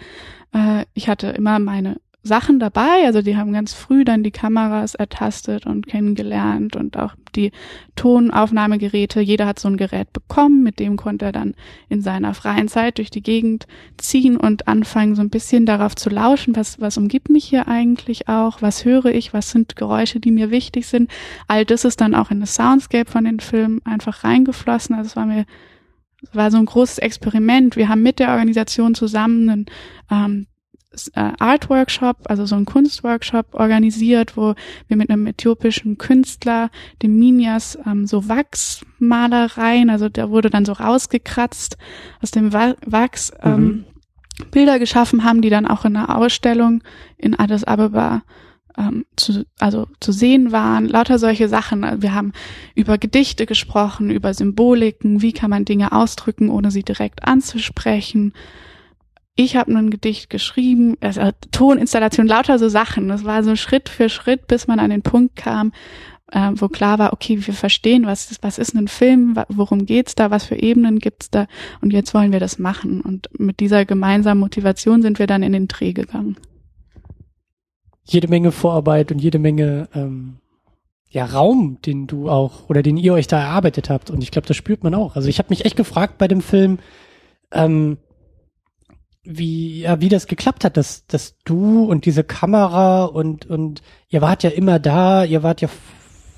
Äh, 0.53 0.85
ich 0.93 1.09
hatte 1.09 1.27
immer 1.27 1.59
meine 1.59 1.99
Sachen 2.23 2.59
dabei. 2.59 3.05
Also 3.05 3.21
die 3.21 3.35
haben 3.35 3.51
ganz 3.51 3.73
früh 3.73 4.05
dann 4.05 4.23
die 4.23 4.31
Kameras 4.31 4.93
ertastet 4.93 5.65
und 5.65 5.87
kennengelernt 5.87 6.75
und 6.75 6.97
auch 6.97 7.15
die 7.35 7.51
Tonaufnahmegeräte. 7.95 9.21
Jeder 9.21 9.47
hat 9.47 9.59
so 9.59 9.67
ein 9.67 9.77
Gerät 9.77 10.13
bekommen, 10.13 10.61
mit 10.61 10.79
dem 10.79 10.97
konnte 10.97 11.25
er 11.25 11.31
dann 11.31 11.55
in 11.89 12.01
seiner 12.01 12.33
freien 12.33 12.67
Zeit 12.67 12.99
durch 12.99 13.09
die 13.09 13.23
Gegend 13.23 13.65
ziehen 13.97 14.37
und 14.37 14.67
anfangen, 14.67 15.15
so 15.15 15.21
ein 15.21 15.29
bisschen 15.31 15.65
darauf 15.65 15.95
zu 15.95 16.09
lauschen, 16.09 16.55
was, 16.55 16.79
was 16.79 16.97
umgibt 16.97 17.29
mich 17.29 17.45
hier 17.45 17.67
eigentlich 17.67 18.27
auch, 18.27 18.61
was 18.61 18.85
höre 18.85 19.05
ich, 19.05 19.33
was 19.33 19.49
sind 19.49 19.75
Geräusche, 19.75 20.19
die 20.19 20.31
mir 20.31 20.51
wichtig 20.51 20.87
sind. 20.87 21.09
All 21.47 21.65
das 21.65 21.85
ist 21.85 22.01
dann 22.01 22.13
auch 22.13 22.29
in 22.29 22.39
das 22.39 22.55
Soundscape 22.55 23.09
von 23.09 23.25
den 23.25 23.39
Filmen 23.39 23.81
einfach 23.83 24.23
reingeflossen. 24.23 24.95
Also 24.95 25.07
es 25.07 25.15
war 25.15 25.25
mir 25.25 25.45
war 26.33 26.51
so 26.51 26.57
ein 26.57 26.65
großes 26.65 26.99
Experiment. 26.99 27.75
Wir 27.75 27.89
haben 27.89 28.03
mit 28.03 28.19
der 28.19 28.29
Organisation 28.29 28.93
zusammen 28.93 29.49
einen 29.49 29.65
ähm, 30.11 30.45
äh, 30.45 30.50
Art 31.15 31.69
Workshop, 31.69 32.17
also 32.25 32.45
so 32.45 32.55
ein 32.55 32.65
Kunstworkshop 32.65 33.53
organisiert, 33.53 34.35
wo 34.35 34.55
wir 34.87 34.97
mit 34.97 35.09
einem 35.09 35.25
äthiopischen 35.25 35.97
Künstler, 35.97 36.69
dem 37.01 37.17
Minias, 37.17 37.77
ähm, 37.85 38.05
so 38.05 38.27
Wachsmalereien, 38.27 39.89
also 39.89 40.09
der 40.09 40.29
wurde 40.29 40.49
dann 40.49 40.65
so 40.65 40.73
rausgekratzt 40.73 41.77
aus 42.21 42.31
dem 42.31 42.51
Wachs, 42.51 43.31
ähm, 43.41 43.63
mhm. 43.63 43.85
Bilder 44.51 44.79
geschaffen 44.79 45.23
haben, 45.23 45.41
die 45.41 45.49
dann 45.49 45.67
auch 45.67 45.85
in 45.85 45.95
einer 45.95 46.17
Ausstellung 46.17 46.83
in 47.17 47.39
Addis 47.39 47.63
Abeba 47.63 48.23
ähm, 48.77 49.05
zu, 49.15 49.45
also 49.59 49.87
zu 49.99 50.11
sehen 50.11 50.51
waren, 50.51 50.87
lauter 50.87 51.19
solche 51.19 51.47
Sachen. 51.47 52.01
Wir 52.01 52.13
haben 52.13 52.33
über 52.75 52.97
Gedichte 52.97 53.45
gesprochen, 53.45 54.09
über 54.09 54.33
Symboliken, 54.33 55.21
wie 55.21 55.31
kann 55.31 55.51
man 55.51 55.63
Dinge 55.63 55.91
ausdrücken, 55.91 56.49
ohne 56.49 56.71
sie 56.71 56.83
direkt 56.83 57.25
anzusprechen 57.25 58.33
ich 59.35 59.55
habe 59.55 59.71
ein 59.71 59.89
Gedicht 59.89 60.29
geschrieben, 60.29 60.97
also 60.99 61.29
Toninstallation, 61.51 62.27
lauter 62.27 62.59
so 62.59 62.69
Sachen. 62.69 63.07
Das 63.07 63.23
war 63.23 63.43
so 63.43 63.55
Schritt 63.55 63.89
für 63.89 64.09
Schritt, 64.09 64.47
bis 64.47 64.67
man 64.67 64.79
an 64.79 64.89
den 64.89 65.01
Punkt 65.01 65.35
kam, 65.35 65.71
äh, 66.31 66.51
wo 66.55 66.67
klar 66.67 66.99
war, 66.99 67.13
okay, 67.13 67.45
wir 67.45 67.53
verstehen, 67.53 68.05
was 68.05 68.31
ist, 68.31 68.43
was 68.43 68.57
ist 68.57 68.75
ein 68.75 68.87
Film, 68.87 69.37
worum 69.49 69.85
geht's 69.85 70.15
da, 70.15 70.31
was 70.31 70.45
für 70.45 70.55
Ebenen 70.55 70.99
gibt's 70.99 71.29
da 71.29 71.47
und 71.81 71.93
jetzt 71.93 72.13
wollen 72.13 72.31
wir 72.31 72.39
das 72.39 72.59
machen. 72.59 73.01
Und 73.01 73.29
mit 73.39 73.59
dieser 73.59 73.85
gemeinsamen 73.85 74.41
Motivation 74.41 75.01
sind 75.01 75.19
wir 75.19 75.27
dann 75.27 75.43
in 75.43 75.53
den 75.53 75.67
Dreh 75.67 75.93
gegangen. 75.93 76.37
Jede 78.03 78.27
Menge 78.27 78.51
Vorarbeit 78.51 79.11
und 79.11 79.19
jede 79.19 79.39
Menge 79.39 79.87
ähm, 79.93 80.39
ja, 81.09 81.25
Raum, 81.25 81.77
den 81.85 82.07
du 82.07 82.29
auch 82.29 82.69
oder 82.69 82.81
den 82.81 82.97
ihr 82.97 83.13
euch 83.13 83.27
da 83.27 83.39
erarbeitet 83.39 83.89
habt. 83.89 84.09
Und 84.09 84.23
ich 84.23 84.31
glaube, 84.31 84.47
das 84.47 84.57
spürt 84.57 84.83
man 84.83 84.95
auch. 84.95 85.15
Also 85.15 85.29
ich 85.29 85.39
habe 85.39 85.49
mich 85.49 85.65
echt 85.65 85.75
gefragt 85.75 86.17
bei 86.17 86.27
dem 86.27 86.41
Film, 86.41 86.79
ähm, 87.51 87.97
wie, 89.23 89.81
ja, 89.81 90.01
wie 90.01 90.09
das 90.09 90.27
geklappt 90.27 90.65
hat, 90.65 90.77
dass, 90.77 91.05
dass 91.05 91.35
du 91.45 91.83
und 91.83 92.05
diese 92.05 92.23
Kamera 92.23 93.05
und, 93.05 93.45
und 93.45 93.81
ihr 94.09 94.21
wart 94.21 94.43
ja 94.43 94.49
immer 94.49 94.79
da, 94.79 95.23
ihr 95.23 95.43
wart 95.43 95.61
ja 95.61 95.69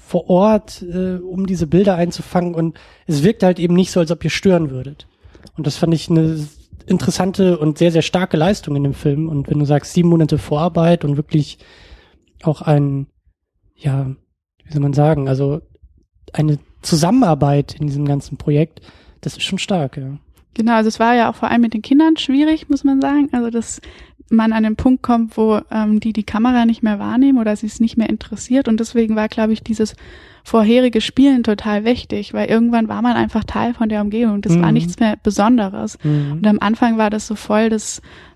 vor 0.05 0.29
Ort, 0.29 0.81
äh, 0.81 1.15
um 1.15 1.45
diese 1.45 1.65
Bilder 1.65 1.95
einzufangen 1.95 2.53
und 2.53 2.77
es 3.07 3.23
wirkt 3.23 3.41
halt 3.43 3.59
eben 3.59 3.73
nicht 3.73 3.91
so, 3.91 3.99
als 3.99 4.11
ob 4.11 4.23
ihr 4.23 4.29
stören 4.29 4.69
würdet. 4.69 5.07
Und 5.55 5.65
das 5.65 5.77
fand 5.77 5.93
ich 5.93 6.09
eine 6.09 6.45
interessante 6.85 7.57
und 7.57 7.77
sehr, 7.77 7.91
sehr 7.91 8.01
starke 8.01 8.37
Leistung 8.37 8.75
in 8.75 8.83
dem 8.83 8.93
Film. 8.93 9.29
Und 9.29 9.49
wenn 9.49 9.59
du 9.59 9.65
sagst, 9.65 9.93
sieben 9.93 10.09
Monate 10.09 10.37
Vorarbeit 10.37 11.05
und 11.05 11.17
wirklich 11.17 11.59
auch 12.43 12.61
ein, 12.61 13.07
ja, 13.75 14.15
wie 14.65 14.71
soll 14.71 14.81
man 14.81 14.93
sagen, 14.93 15.27
also 15.27 15.61
eine 16.33 16.59
Zusammenarbeit 16.81 17.75
in 17.79 17.87
diesem 17.87 18.05
ganzen 18.05 18.37
Projekt, 18.37 18.81
das 19.21 19.37
ist 19.37 19.43
schon 19.43 19.59
stark, 19.59 19.97
ja. 19.97 20.17
Genau, 20.53 20.73
also 20.73 20.87
es 20.87 20.99
war 20.99 21.15
ja 21.15 21.29
auch 21.29 21.35
vor 21.35 21.49
allem 21.49 21.61
mit 21.61 21.73
den 21.73 21.81
Kindern 21.81 22.17
schwierig, 22.17 22.69
muss 22.69 22.83
man 22.83 23.01
sagen. 23.01 23.29
Also 23.31 23.49
dass 23.49 23.81
man 24.29 24.53
an 24.53 24.63
den 24.63 24.75
Punkt 24.75 25.03
kommt, 25.03 25.37
wo 25.37 25.61
ähm, 25.71 25.99
die 25.99 26.13
die 26.13 26.23
Kamera 26.23 26.65
nicht 26.65 26.83
mehr 26.83 26.99
wahrnehmen 26.99 27.37
oder 27.37 27.55
sie 27.55 27.67
es 27.67 27.79
nicht 27.79 27.97
mehr 27.97 28.09
interessiert. 28.09 28.67
Und 28.67 28.79
deswegen 28.79 29.15
war, 29.15 29.27
glaube 29.27 29.53
ich, 29.53 29.63
dieses 29.63 29.95
vorherige 30.43 31.01
Spielen 31.01 31.43
total 31.43 31.85
wichtig, 31.85 32.33
weil 32.33 32.49
irgendwann 32.49 32.89
war 32.89 33.01
man 33.01 33.15
einfach 33.15 33.43
Teil 33.43 33.73
von 33.73 33.89
der 33.89 34.01
Umgebung. 34.01 34.41
Das 34.41 34.53
mhm. 34.53 34.61
war 34.61 34.71
nichts 34.71 34.99
mehr 34.99 35.17
Besonderes. 35.21 35.97
Mhm. 36.03 36.33
Und 36.33 36.47
am 36.47 36.59
Anfang 36.59 36.97
war 36.97 37.09
das 37.09 37.27
so 37.27 37.35
voll 37.35 37.69
das 37.69 38.01
un 38.01 38.32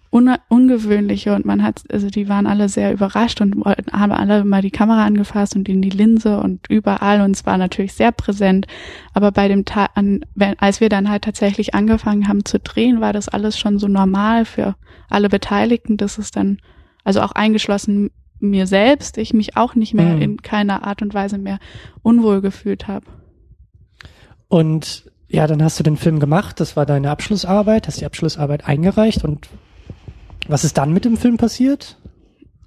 ungewöhnliche 0.49 1.33
und 1.33 1.45
man 1.45 1.63
hat, 1.63 1.83
also 1.91 2.09
die 2.09 2.29
waren 2.29 2.47
alle 2.47 2.69
sehr 2.69 2.93
überrascht 2.93 3.41
und 3.41 3.63
haben 3.91 4.11
alle 4.11 4.43
mal 4.43 4.61
die 4.61 4.71
Kamera 4.71 5.05
angefasst 5.05 5.55
und 5.55 5.67
in 5.69 5.81
die 5.81 5.89
Linse 5.89 6.39
und 6.39 6.69
überall 6.69 7.21
und 7.21 7.31
es 7.31 7.45
war 7.45 7.57
natürlich 7.57 7.93
sehr 7.93 8.11
präsent. 8.11 8.67
Aber 9.13 9.31
bei 9.31 9.47
dem 9.47 9.65
Tag, 9.65 9.91
als 10.57 10.81
wir 10.81 10.89
dann 10.89 11.09
halt 11.09 11.23
tatsächlich 11.23 11.75
angefangen 11.75 12.27
haben 12.27 12.45
zu 12.45 12.59
drehen, 12.59 13.01
war 13.01 13.13
das 13.13 13.29
alles 13.29 13.59
schon 13.59 13.79
so 13.79 13.87
normal 13.87 14.45
für 14.45 14.75
alle 15.09 15.29
Beteiligten, 15.29 15.97
dass 15.97 16.17
es 16.17 16.31
dann, 16.31 16.59
also 17.03 17.21
auch 17.21 17.31
eingeschlossen 17.31 18.11
mir 18.39 18.67
selbst, 18.67 19.17
ich 19.17 19.33
mich 19.33 19.57
auch 19.57 19.75
nicht 19.75 19.93
mehr 19.93 20.15
mhm. 20.15 20.21
in 20.21 20.41
keiner 20.41 20.85
Art 20.85 21.01
und 21.01 21.13
Weise 21.13 21.37
mehr 21.37 21.59
unwohl 22.03 22.41
gefühlt 22.41 22.87
habe. 22.87 23.05
Und 24.47 25.09
ja, 25.27 25.47
dann 25.47 25.61
hast 25.61 25.79
du 25.79 25.83
den 25.83 25.97
Film 25.97 26.19
gemacht, 26.19 26.59
das 26.59 26.75
war 26.75 26.85
deine 26.85 27.11
Abschlussarbeit, 27.11 27.87
hast 27.87 27.99
die 27.99 28.05
Abschlussarbeit 28.05 28.65
eingereicht 28.65 29.23
und 29.23 29.49
was 30.47 30.63
ist 30.63 30.77
dann 30.77 30.93
mit 30.93 31.05
dem 31.05 31.17
Film 31.17 31.37
passiert? 31.37 31.97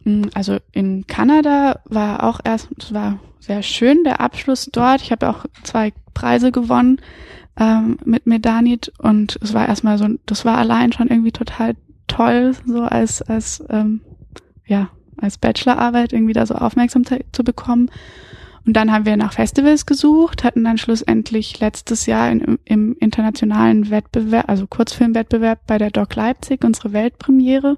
Mm, 0.05 0.25
also 0.35 0.59
in 0.73 1.07
Kanada 1.07 1.81
war 1.85 2.25
auch 2.25 2.41
erst, 2.45 2.69
es 2.79 2.93
war 2.93 3.19
sehr 3.39 3.63
schön, 3.63 4.05
der 4.05 4.21
Abschluss 4.21 4.69
dort. 4.73 5.03
Ich 5.03 5.13
habe 5.13 5.29
auch 5.29 5.47
zwei 5.63 5.93
Preise 6.15 6.53
gewonnen 6.53 7.01
ähm, 7.59 7.99
mit 8.05 8.27
Medanit 8.27 8.93
und 8.99 9.39
es 9.43 9.55
war 9.55 9.69
erstmal 9.69 9.99
so, 9.99 10.09
das 10.27 10.45
war 10.45 10.59
allein 10.59 10.93
schon 10.93 11.09
irgendwie 11.09 11.33
total 11.33 11.75
toll, 12.07 12.55
so 12.67 12.83
als, 12.83 13.23
als 13.23 13.65
ähm, 13.71 14.01
ja, 14.67 14.91
als 15.17 15.39
Bachelorarbeit 15.39 16.13
irgendwie 16.13 16.33
da 16.33 16.47
so 16.47 16.55
Aufmerksamkeit 16.55 17.27
zu 17.33 17.45
bekommen. 17.45 17.91
Und 18.67 18.75
dann 18.75 18.93
haben 18.93 19.07
wir 19.07 19.17
nach 19.17 19.33
Festivals 19.33 19.87
gesucht, 19.87 20.45
hatten 20.45 20.65
dann 20.65 20.79
schlussendlich 20.79 21.61
letztes 21.61 22.07
Jahr 22.07 22.31
in, 22.31 22.59
im 22.65 22.97
internationalen 23.01 23.91
Wettbewerb, 23.91 24.49
also 24.49 24.67
Kurzfilmwettbewerb 24.67 25.61
bei 25.67 25.79
der 25.79 25.91
Doc 25.91 26.15
Leipzig 26.15 26.65
unsere 26.65 26.93
Weltpremiere, 26.93 27.77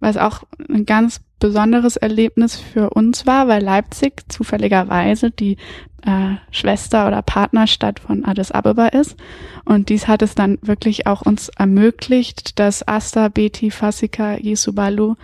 was 0.00 0.16
auch 0.16 0.44
eine 0.68 0.84
ganz 0.84 1.20
besonderes 1.40 1.96
Erlebnis 1.96 2.56
für 2.56 2.90
uns 2.90 3.26
war, 3.26 3.48
weil 3.48 3.62
Leipzig 3.62 4.24
zufälligerweise 4.28 5.30
die 5.30 5.56
äh, 6.04 6.36
Schwester 6.50 7.06
oder 7.06 7.22
Partnerstadt 7.22 8.00
von 8.00 8.24
Addis 8.24 8.50
Abeba 8.50 8.88
ist. 8.88 9.16
Und 9.64 9.88
dies 9.88 10.08
hat 10.08 10.22
es 10.22 10.34
dann 10.34 10.58
wirklich 10.62 11.06
auch 11.06 11.22
uns 11.22 11.48
ermöglicht, 11.50 12.58
dass 12.58 12.86
Asta, 12.86 13.28
Betty, 13.28 13.70
Fasika, 13.70 14.36
Yesubalu, 14.36 15.14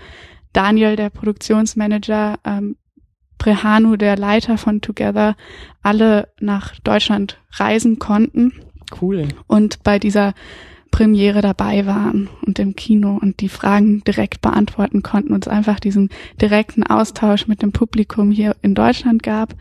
Daniel, 0.53 0.97
der 0.97 1.11
Produktionsmanager, 1.11 2.39
ähm, 2.45 2.77
Brehanu, 3.39 3.97
der 3.97 4.17
Leiter 4.17 4.59
von 4.59 4.81
Together, 4.81 5.37
alle 5.83 6.29
nach 6.41 6.79
Deutschland 6.81 7.39
reisen 7.53 7.99
konnten. 7.99 8.53
Cool. 9.01 9.29
Und 9.47 9.83
bei 9.83 9.99
dieser 9.99 10.35
Premiere 10.91 11.41
dabei 11.41 11.87
waren 11.87 12.29
und 12.47 12.61
im 12.61 12.77
Kino 12.77 13.19
und 13.21 13.41
die 13.41 13.49
Fragen 13.49 14.05
direkt 14.05 14.41
beantworten 14.41 15.03
konnten 15.03 15.33
und 15.33 15.45
es 15.45 15.53
einfach 15.53 15.81
diesen 15.81 16.11
direkten 16.41 16.85
Austausch 16.85 17.49
mit 17.49 17.63
dem 17.63 17.73
Publikum 17.73 18.31
hier 18.31 18.55
in 18.63 18.77
Deutschland 18.77 19.25
gab. 19.25 19.55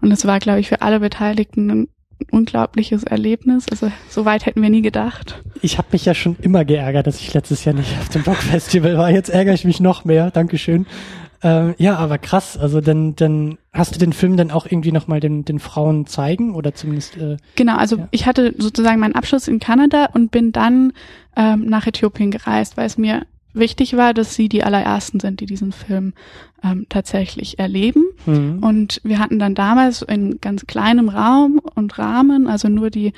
Und 0.00 0.10
es 0.10 0.26
war, 0.26 0.40
glaube 0.40 0.58
ich, 0.58 0.68
für 0.68 0.82
alle 0.82 0.98
Beteiligten 0.98 1.70
ein 1.70 1.88
unglaubliches 2.32 3.04
Erlebnis. 3.04 3.66
Also 3.70 3.92
so 4.08 4.24
weit 4.24 4.46
hätten 4.46 4.62
wir 4.62 4.70
nie 4.70 4.82
gedacht. 4.82 5.42
Ich 5.62 5.78
habe 5.78 5.86
mich 5.92 6.04
ja 6.04 6.14
schon 6.14 6.36
immer 6.42 6.64
geärgert, 6.64 7.06
dass 7.06 7.20
ich 7.20 7.32
letztes 7.34 7.64
Jahr 7.64 7.76
nicht 7.76 7.96
auf 8.00 8.08
dem 8.08 8.22
Rockfestival 8.22 8.98
war. 8.98 9.10
Jetzt 9.10 9.30
ärgere 9.30 9.54
ich 9.54 9.64
mich 9.64 9.78
noch 9.78 10.04
mehr. 10.04 10.32
Dankeschön. 10.32 10.86
Ähm, 11.42 11.74
ja, 11.78 11.96
aber 11.96 12.18
krass. 12.18 12.58
Also 12.58 12.80
dann, 12.80 13.16
dann 13.16 13.58
hast 13.72 13.94
du 13.94 13.98
den 13.98 14.12
Film 14.12 14.36
dann 14.36 14.50
auch 14.50 14.66
irgendwie 14.66 14.92
nochmal 14.92 15.20
den, 15.20 15.44
den 15.44 15.58
Frauen 15.58 16.06
zeigen 16.06 16.54
oder 16.54 16.74
zumindest. 16.74 17.16
Äh, 17.16 17.36
genau, 17.56 17.76
also 17.76 17.96
ja. 17.96 18.08
ich 18.10 18.26
hatte 18.26 18.54
sozusagen 18.58 19.00
meinen 19.00 19.14
Abschluss 19.14 19.48
in 19.48 19.58
Kanada 19.58 20.10
und 20.12 20.30
bin 20.30 20.52
dann 20.52 20.92
ähm, 21.36 21.64
nach 21.66 21.86
Äthiopien 21.86 22.30
gereist, 22.30 22.76
weil 22.76 22.86
es 22.86 22.98
mir 22.98 23.26
wichtig 23.52 23.96
war, 23.96 24.14
dass 24.14 24.34
sie 24.34 24.48
die 24.48 24.62
allerersten 24.62 25.18
sind, 25.18 25.40
die 25.40 25.46
diesen 25.46 25.72
Film 25.72 26.12
ähm, 26.62 26.86
tatsächlich 26.88 27.58
erleben. 27.58 28.04
Mhm. 28.26 28.62
Und 28.62 29.00
wir 29.02 29.18
hatten 29.18 29.38
dann 29.38 29.54
damals 29.54 30.02
in 30.02 30.40
ganz 30.40 30.66
kleinem 30.66 31.08
Raum 31.08 31.60
und 31.74 31.98
Rahmen, 31.98 32.46
also 32.46 32.68
nur 32.68 32.90
die 32.90 33.12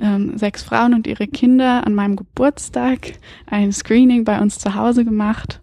ähm, 0.00 0.36
sechs 0.36 0.62
Frauen 0.62 0.94
und 0.94 1.06
ihre 1.06 1.26
Kinder 1.28 1.86
an 1.86 1.94
meinem 1.94 2.16
Geburtstag 2.16 3.12
ein 3.46 3.72
Screening 3.72 4.24
bei 4.24 4.40
uns 4.40 4.58
zu 4.58 4.74
Hause 4.74 5.04
gemacht. 5.04 5.60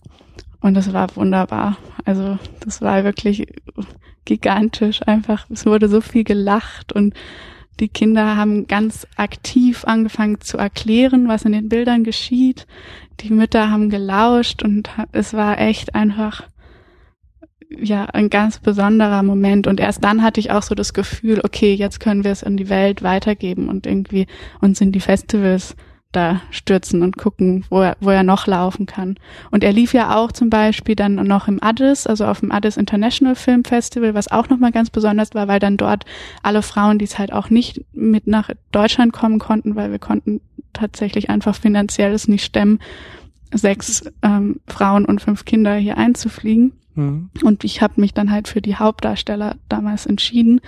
Und 0.62 0.74
das 0.74 0.92
war 0.94 1.16
wunderbar. 1.16 1.78
Also 2.06 2.38
das 2.62 2.82
war 2.82 3.04
wirklich 3.04 3.48
gigantisch 4.26 5.02
einfach. 5.08 5.46
Es 5.50 5.66
wurde 5.66 5.88
so 5.88 6.02
viel 6.02 6.24
gelacht 6.24 6.94
und 6.94 7.14
die 7.80 7.90
Kinder 7.90 8.36
haben 8.36 8.68
ganz 8.68 9.06
aktiv 9.18 9.86
angefangen 9.86 10.42
zu 10.42 10.58
erklären, 10.58 11.28
was 11.28 11.46
in 11.46 11.52
den 11.52 11.70
Bildern 11.70 12.04
geschieht. 12.04 12.66
Die 13.20 13.32
Mütter 13.32 13.70
haben 13.70 13.90
gelauscht 13.90 14.64
und 14.64 14.90
es 15.12 15.34
war 15.34 15.60
echt 15.60 15.94
einfach 15.94 16.44
ja 17.70 18.06
ein 18.06 18.30
ganz 18.30 18.60
besonderer 18.60 19.24
Moment 19.24 19.68
und 19.68 19.80
erst 19.80 20.04
dann 20.04 20.24
hatte 20.24 20.40
ich 20.40 20.52
auch 20.52 20.64
so 20.64 20.74
das 20.74 20.94
Gefühl, 20.94 21.42
okay, 21.44 21.74
jetzt 21.74 22.00
können 22.00 22.24
wir 22.24 22.32
es 22.32 22.42
in 22.42 22.58
die 22.58 22.70
Welt 22.70 23.04
weitergeben 23.04 23.70
und 23.70 23.86
irgendwie 23.86 24.26
uns 24.62 24.82
in 24.82 24.92
die 24.92 25.02
Festivals 25.02 25.76
da 26.12 26.42
stürzen 26.52 27.04
und 27.04 27.18
gucken, 27.18 27.66
wo 27.70 27.82
er, 27.82 27.98
wo 28.00 28.10
er 28.10 28.24
noch 28.24 28.48
laufen 28.48 28.86
kann. 28.86 29.16
Und 29.52 29.64
er 29.64 29.74
lief 29.74 29.94
ja 29.94 30.16
auch 30.16 30.32
zum 30.32 30.50
Beispiel 30.50 30.96
dann 30.96 31.16
noch 31.16 31.48
im 31.48 31.62
Addis, 31.62 32.08
also 32.08 32.26
auf 32.26 32.40
dem 32.40 32.52
Addis 32.52 32.78
International 32.78 33.36
Film 33.36 33.64
Festival, 33.64 34.14
was 34.14 34.32
auch 34.32 34.50
nochmal 34.50 34.72
ganz 34.72 34.90
besonders 34.90 35.34
war, 35.34 35.48
weil 35.48 35.60
dann 35.60 35.78
dort 35.78 36.06
alle 36.44 36.62
Frauen, 36.62 36.98
die 36.98 37.06
es 37.06 37.20
halt 37.20 37.34
auch 37.34 37.50
nicht 37.50 37.84
mit 37.94 38.28
nach 38.28 38.50
Deutschland 38.72 39.14
kommen 39.14 39.40
konnten, 39.40 39.76
weil 39.76 39.92
wir 39.92 40.00
konnten 40.00 40.42
tatsächlich 40.74 41.30
einfach 41.30 41.56
finanziell 41.56 42.14
es 42.14 42.28
nicht 42.28 42.46
stemmen, 42.46 42.80
sechs 43.54 44.04
ähm, 44.24 44.60
Frauen 44.68 45.06
und 45.06 45.22
fünf 45.22 45.46
Kinder 45.46 45.76
hier 45.76 45.98
einzufliegen. 45.98 46.74
Mhm. 46.98 47.30
Und 47.44 47.64
ich 47.64 47.82
habe 47.82 48.02
mich 48.02 48.14
dann 48.14 48.32
halt 48.32 48.48
für 48.48 48.62
die 48.62 48.76
Hauptdarsteller 48.76 49.56
damals 49.70 50.06
entschieden. 50.06 50.60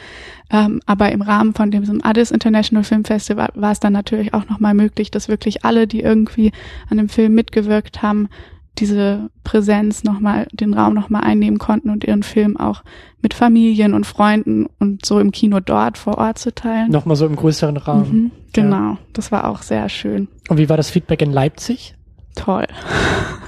Ähm, 0.50 0.80
aber 0.86 1.12
im 1.12 1.22
Rahmen 1.22 1.54
von 1.54 1.72
diesem 1.72 2.04
Addis 2.04 2.32
International 2.32 2.84
Film 2.84 3.04
Festival 3.04 3.50
war 3.56 3.72
es 3.72 3.80
dann 3.80 3.94
natürlich 3.94 4.34
auch 4.34 4.48
nochmal 4.48 4.74
möglich, 4.74 5.12
dass 5.12 5.28
wirklich 5.28 5.66
alle, 5.66 5.88
die 5.88 6.02
irgendwie 6.02 6.52
an 6.90 6.98
dem 6.98 7.10
Film 7.10 7.34
mitgewirkt 7.34 8.02
haben, 8.02 8.30
diese 8.78 9.30
Präsenz 9.44 10.04
nochmal, 10.04 10.48
den 10.54 10.74
Raum 10.74 10.94
nochmal 10.94 11.24
einnehmen 11.24 11.60
konnten 11.60 11.90
und 11.90 12.04
ihren 12.04 12.24
Film 12.24 12.56
auch 12.56 12.84
mit 13.22 13.34
Familien 13.34 13.94
und 13.94 14.06
Freunden 14.06 14.68
und 14.80 15.06
so 15.06 15.20
im 15.20 15.32
Kino 15.32 15.60
dort 15.60 15.98
vor 15.98 16.18
Ort 16.18 16.38
zu 16.38 16.54
teilen. 16.54 16.90
Nochmal 16.92 17.18
so 17.18 17.26
im 17.26 17.36
größeren 17.36 17.78
Raum. 17.78 18.10
Mhm, 18.10 18.32
genau, 18.54 18.94
ja. 18.94 18.98
das 19.14 19.32
war 19.32 19.50
auch 19.50 19.62
sehr 19.62 19.90
schön. 19.90 20.30
Und 20.48 20.58
wie 20.58 20.70
war 20.70 20.78
das 20.78 20.90
Feedback 20.90 21.22
in 21.22 21.32
Leipzig? 21.32 21.96
Toll. 22.36 22.68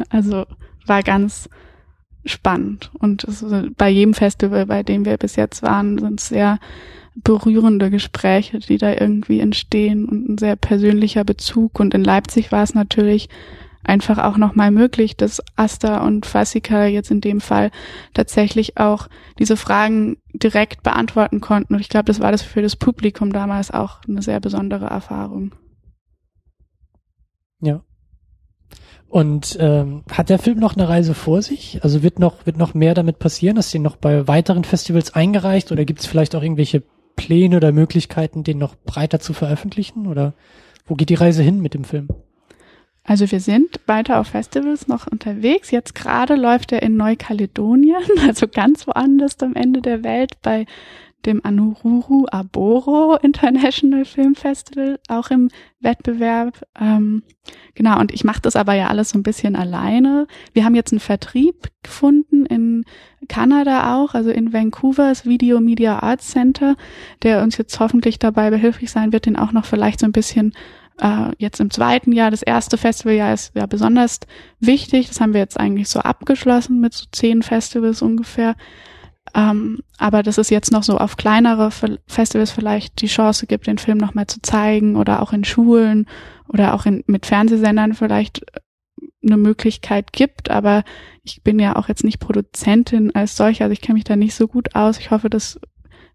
Also 0.10 0.46
war 0.88 1.04
ganz 1.04 1.48
spannend. 2.26 2.92
Und 2.94 3.26
bei 3.78 3.90
jedem 3.90 4.14
Festival, 4.14 4.66
bei 4.66 4.84
dem 4.84 5.06
wir 5.06 5.18
bis 5.18 5.36
jetzt 5.36 5.64
waren, 5.64 5.98
sind 5.98 6.20
es 6.20 6.28
sehr 6.30 6.60
berührende 7.16 7.90
Gespräche, 7.90 8.60
die 8.60 8.78
da 8.78 8.94
irgendwie 8.94 9.40
entstehen 9.40 10.08
und 10.08 10.30
ein 10.30 10.38
sehr 10.38 10.56
persönlicher 10.56 11.24
Bezug. 11.24 11.80
Und 11.80 11.94
in 11.94 12.04
Leipzig 12.04 12.52
war 12.52 12.64
es 12.64 12.74
natürlich 12.74 13.30
einfach 13.84 14.20
auch 14.20 14.38
nochmal 14.38 14.72
möglich, 14.72 15.18
dass 15.18 15.42
Asta 15.56 16.06
und 16.06 16.26
Fasika 16.26 16.86
jetzt 16.86 17.12
in 17.12 17.20
dem 17.20 17.42
Fall 17.42 17.72
tatsächlich 18.14 18.78
auch 18.78 19.08
diese 19.40 19.58
Fragen 19.58 20.18
direkt 20.34 20.84
beantworten 20.84 21.42
konnten. 21.42 21.74
Und 21.74 21.82
ich 21.82 21.90
glaube, 21.90 22.06
das 22.06 22.20
war 22.20 22.32
das 22.32 22.44
für 22.44 22.62
das 22.62 22.76
Publikum 22.76 23.34
damals 23.34 23.72
auch 23.72 24.02
eine 24.08 24.22
sehr 24.22 24.40
besondere 24.40 24.86
Erfahrung. 24.86 25.56
Ja. 27.60 27.84
Und 29.12 29.58
ähm, 29.60 30.04
hat 30.10 30.30
der 30.30 30.40
Film 30.40 30.58
noch 30.58 30.78
eine 30.78 30.88
Reise 30.88 31.14
vor 31.14 31.42
sich? 31.42 31.84
Also 31.84 32.02
wird 32.02 32.18
noch 32.18 32.46
wird 32.46 32.56
noch 32.56 32.74
mehr 32.74 32.94
damit 32.94 33.20
passieren? 33.20 33.58
Hast 33.58 33.74
du 33.74 33.78
ihn 33.78 33.84
noch 33.84 33.98
bei 33.98 34.26
weiteren 34.26 34.64
Festivals 34.64 35.14
eingereicht 35.14 35.74
oder 35.74 35.84
gibt 35.84 36.00
es 36.00 36.06
vielleicht 36.06 36.34
auch 36.34 36.42
irgendwelche 36.42 36.82
Pläne 37.18 37.58
oder 37.58 37.74
Möglichkeiten, 37.74 38.46
den 38.46 38.58
noch 38.58 38.78
breiter 38.86 39.20
zu 39.20 39.34
veröffentlichen? 39.34 40.08
Oder 40.08 40.34
wo 40.86 40.96
geht 40.96 41.10
die 41.10 41.16
Reise 41.16 41.44
hin 41.44 41.60
mit 41.60 41.74
dem 41.74 41.84
Film? 41.84 42.08
Also 43.04 43.30
wir 43.30 43.42
sind 43.42 43.82
weiter 43.86 44.18
auf 44.18 44.28
Festivals 44.28 44.88
noch 44.88 45.08
unterwegs. 45.08 45.72
Jetzt 45.72 45.94
gerade 45.94 46.36
läuft 46.36 46.72
er 46.72 46.82
in 46.82 46.96
Neukaledonien, 46.96 48.04
also 48.26 48.48
ganz 48.48 48.88
woanders 48.88 49.38
am 49.42 49.56
Ende 49.56 49.82
der 49.82 50.06
Welt 50.06 50.42
bei 50.42 50.66
dem 51.26 51.44
Anururu 51.46 52.26
Aboro 52.32 53.18
International 53.22 54.06
Film 54.06 54.36
Festival, 54.36 55.00
auch 55.08 55.30
im 55.30 55.50
Wettbewerb. 55.80 56.62
Ähm, 56.80 57.24
genau, 57.76 58.00
und 58.00 58.12
ich 58.12 58.24
mache 58.24 58.42
das 58.42 58.56
aber 58.56 58.74
ja 58.74 58.88
alles 58.88 59.10
so 59.10 59.20
ein 59.20 59.24
bisschen 59.24 59.56
alleine. 59.56 60.28
Wir 60.54 60.66
haben 60.66 60.76
jetzt 60.76 60.92
einen 60.92 61.00
Vertrieb 61.00 61.70
gefunden 61.84 62.46
in 62.46 62.86
Kanada 63.28 63.96
auch, 63.96 64.14
also 64.14 64.30
in 64.30 64.54
Vancouvers 64.54 65.26
Video 65.26 65.60
Media 65.60 66.00
Arts 66.00 66.30
Center, 66.30 66.76
der 67.24 67.44
uns 67.44 67.58
jetzt 67.58 67.80
hoffentlich 67.80 68.20
dabei 68.20 68.50
behilflich 68.50 68.92
sein 68.92 69.14
wird, 69.14 69.26
den 69.26 69.38
auch 69.38 69.52
noch 69.52 69.66
vielleicht 69.66 70.00
so 70.00 70.06
ein 70.06 70.12
bisschen 70.12 70.54
äh, 71.02 71.32
jetzt 71.38 71.60
im 71.60 71.72
zweiten 71.72 72.12
Jahr, 72.12 72.32
das 72.32 72.44
erste 72.44 72.78
Festivaljahr 72.78 73.34
ist 73.34 73.56
ja 73.56 73.66
besonders 73.66 74.20
wichtig. 74.60 75.08
Das 75.08 75.20
haben 75.20 75.34
wir 75.34 75.42
jetzt 75.42 75.60
eigentlich 75.60 75.90
so 75.90 76.00
abgeschlossen 76.00 76.80
mit 76.80 76.94
so 76.94 77.06
zehn 77.12 77.42
Festivals 77.42 78.02
ungefähr. 78.02 78.56
Ähm, 79.34 79.80
aber 79.98 80.24
dass 80.24 80.38
es 80.38 80.50
jetzt 80.50 80.72
noch 80.72 80.84
so 80.84 80.98
auf 80.98 81.18
kleinere 81.18 81.72
Festivals 82.08 82.52
vielleicht 82.52 83.02
die 83.02 83.08
Chance 83.08 83.48
gibt, 83.48 83.68
den 83.68 83.78
Film 83.78 83.98
nochmal 83.98 84.28
zu 84.28 84.42
zeigen 84.42 84.96
oder 84.96 85.22
auch 85.22 85.32
in 85.34 85.44
Schulen 85.44 86.08
oder 86.48 86.74
auch 86.74 86.86
in, 86.86 87.04
mit 87.08 87.26
Fernsehsendern 87.26 87.94
vielleicht 87.94 88.46
eine 89.24 89.38
Möglichkeit 89.38 90.12
gibt. 90.12 90.50
Aber 90.50 90.84
ich 91.24 91.44
bin 91.44 91.60
ja 91.60 91.76
auch 91.76 91.88
jetzt 91.88 92.04
nicht 92.04 92.20
Produzentin 92.20 93.14
als 93.16 93.38
solche, 93.38 93.64
also 93.64 93.74
ich 93.74 93.82
kenne 93.82 93.96
mich 93.96 94.04
da 94.04 94.16
nicht 94.16 94.36
so 94.36 94.48
gut 94.48 94.76
aus. 94.76 95.00
Ich 95.00 95.12
hoffe, 95.12 95.30
dass 95.30 95.60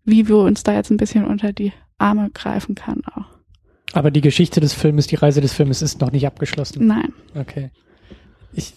Vivo 0.04 0.44
uns 0.44 0.62
da 0.62 0.74
jetzt 0.74 0.90
ein 0.90 0.96
bisschen 0.98 1.24
unter 1.24 1.52
die 1.52 1.72
Arme 1.98 2.30
greifen 2.32 2.74
kann 2.74 3.02
auch. 3.06 3.24
Aber 3.92 4.10
die 4.10 4.20
Geschichte 4.20 4.60
des 4.60 4.74
Filmes, 4.74 5.06
die 5.06 5.16
Reise 5.16 5.40
des 5.40 5.54
Filmes 5.54 5.80
ist 5.80 6.00
noch 6.00 6.12
nicht 6.12 6.26
abgeschlossen. 6.26 6.86
Nein. 6.86 7.12
Okay. 7.34 7.70
Ich 8.52 8.74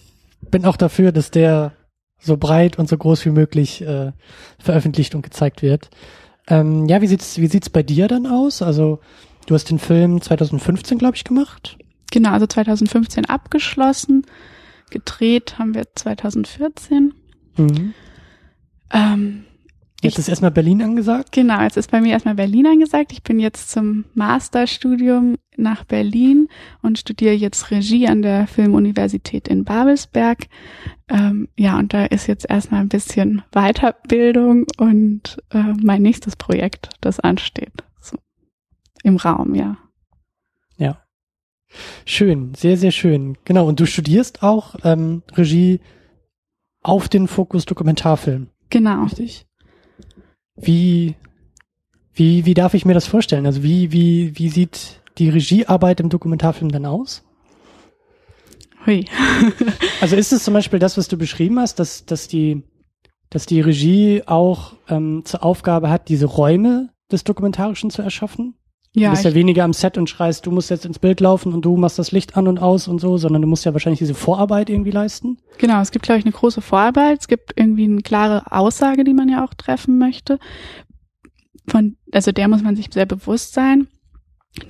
bin 0.50 0.64
auch 0.64 0.76
dafür, 0.76 1.12
dass 1.12 1.30
der 1.30 1.72
so 2.20 2.36
breit 2.36 2.78
und 2.78 2.88
so 2.88 2.96
groß 2.96 3.24
wie 3.24 3.30
möglich 3.30 3.82
äh, 3.82 4.12
veröffentlicht 4.58 5.14
und 5.14 5.22
gezeigt 5.22 5.62
wird. 5.62 5.90
Ähm, 6.48 6.86
ja, 6.86 7.00
wie 7.00 7.06
sieht's 7.06 7.38
wie 7.38 7.46
sieht's 7.46 7.70
bei 7.70 7.82
dir 7.82 8.08
dann 8.08 8.26
aus? 8.26 8.62
Also 8.62 9.00
du 9.46 9.54
hast 9.54 9.70
den 9.70 9.78
Film 9.78 10.20
2015, 10.20 10.98
glaube 10.98 11.16
ich, 11.16 11.24
gemacht. 11.24 11.78
Genau, 12.10 12.30
also 12.30 12.46
2015 12.46 13.26
abgeschlossen. 13.26 14.26
Gedreht 14.90 15.58
haben 15.58 15.74
wir 15.74 15.84
2014. 15.94 17.14
Mhm. 17.56 17.94
Ähm, 18.92 19.44
Jetzt 20.02 20.18
ist 20.18 20.28
erstmal 20.28 20.50
Berlin 20.50 20.82
angesagt? 20.82 21.32
Genau, 21.32 21.60
jetzt 21.60 21.76
ist 21.76 21.90
bei 21.90 22.00
mir 22.00 22.12
erstmal 22.12 22.34
Berlin 22.34 22.66
angesagt. 22.66 23.12
Ich 23.12 23.22
bin 23.22 23.38
jetzt 23.38 23.70
zum 23.70 24.06
Masterstudium 24.14 25.36
nach 25.56 25.84
Berlin 25.84 26.48
und 26.80 26.98
studiere 26.98 27.34
jetzt 27.34 27.70
Regie 27.70 28.08
an 28.08 28.22
der 28.22 28.46
Filmuniversität 28.46 29.46
in 29.46 29.64
Babelsberg. 29.64 30.46
Ähm, 31.08 31.48
ja, 31.56 31.78
und 31.78 31.92
da 31.92 32.06
ist 32.06 32.28
jetzt 32.28 32.48
erstmal 32.48 32.80
ein 32.80 32.88
bisschen 32.88 33.42
Weiterbildung 33.52 34.64
und 34.78 35.42
äh, 35.50 35.74
mein 35.82 36.00
nächstes 36.00 36.34
Projekt, 36.34 36.88
das 37.02 37.20
ansteht. 37.20 37.84
So, 38.00 38.16
Im 39.02 39.16
Raum, 39.16 39.54
ja. 39.54 39.76
Ja. 40.78 41.02
Schön, 42.06 42.54
sehr, 42.54 42.78
sehr 42.78 42.90
schön. 42.90 43.36
Genau, 43.44 43.68
und 43.68 43.80
du 43.80 43.86
studierst 43.86 44.42
auch 44.42 44.76
ähm, 44.82 45.22
Regie 45.32 45.80
auf 46.82 47.10
den 47.10 47.28
Fokus 47.28 47.66
Dokumentarfilm. 47.66 48.48
Genau. 48.70 49.04
Richtig? 49.04 49.46
Wie, 50.60 51.14
wie, 52.12 52.44
wie 52.44 52.54
darf 52.54 52.74
ich 52.74 52.84
mir 52.84 52.94
das 52.94 53.06
vorstellen? 53.06 53.46
Also 53.46 53.62
wie, 53.62 53.92
wie, 53.92 54.38
wie 54.38 54.48
sieht 54.48 55.00
die 55.18 55.28
Regiearbeit 55.28 56.00
im 56.00 56.08
Dokumentarfilm 56.08 56.70
dann 56.70 56.86
aus? 56.86 57.22
Hui. 58.86 59.04
Also 60.00 60.16
ist 60.16 60.32
es 60.32 60.44
zum 60.44 60.54
Beispiel 60.54 60.78
das, 60.78 60.96
was 60.96 61.08
du 61.08 61.18
beschrieben 61.18 61.58
hast, 61.60 61.78
dass, 61.78 62.06
dass 62.06 62.26
die, 62.26 62.62
dass 63.28 63.44
die 63.44 63.60
Regie 63.60 64.22
auch 64.24 64.72
ähm, 64.88 65.22
zur 65.26 65.44
Aufgabe 65.44 65.90
hat, 65.90 66.08
diese 66.08 66.24
Räume 66.24 66.88
des 67.12 67.22
Dokumentarischen 67.22 67.90
zu 67.90 68.00
erschaffen? 68.00 68.54
Ja, 68.94 69.08
du 69.08 69.12
bist 69.12 69.24
ja 69.24 69.34
weniger 69.34 69.62
am 69.62 69.72
Set 69.72 69.96
und 69.98 70.10
schreist, 70.10 70.46
du 70.46 70.50
musst 70.50 70.70
jetzt 70.70 70.84
ins 70.84 70.98
Bild 70.98 71.20
laufen 71.20 71.52
und 71.52 71.64
du 71.64 71.76
machst 71.76 71.98
das 71.98 72.10
Licht 72.10 72.36
an 72.36 72.48
und 72.48 72.58
aus 72.58 72.88
und 72.88 73.00
so, 73.00 73.18
sondern 73.18 73.42
du 73.42 73.46
musst 73.48 73.64
ja 73.64 73.72
wahrscheinlich 73.72 74.00
diese 74.00 74.14
Vorarbeit 74.14 74.68
irgendwie 74.68 74.90
leisten. 74.90 75.38
genau. 75.58 75.80
Es 75.80 75.92
gibt, 75.92 76.04
glaube 76.04 76.18
ich, 76.18 76.24
eine 76.24 76.32
große 76.32 76.60
Vorarbeit. 76.60 77.20
Es 77.20 77.28
gibt 77.28 77.52
irgendwie 77.54 77.84
eine 77.84 78.02
klare 78.02 78.50
Aussage, 78.50 79.04
die 79.04 79.14
man 79.14 79.28
ja 79.28 79.44
auch 79.44 79.54
treffen 79.54 79.98
möchte. 79.98 80.38
Von, 81.68 81.96
also 82.10 82.32
der 82.32 82.48
muss 82.48 82.62
man 82.62 82.74
sich 82.74 82.88
sehr 82.92 83.06
bewusst 83.06 83.54
sein. 83.54 83.86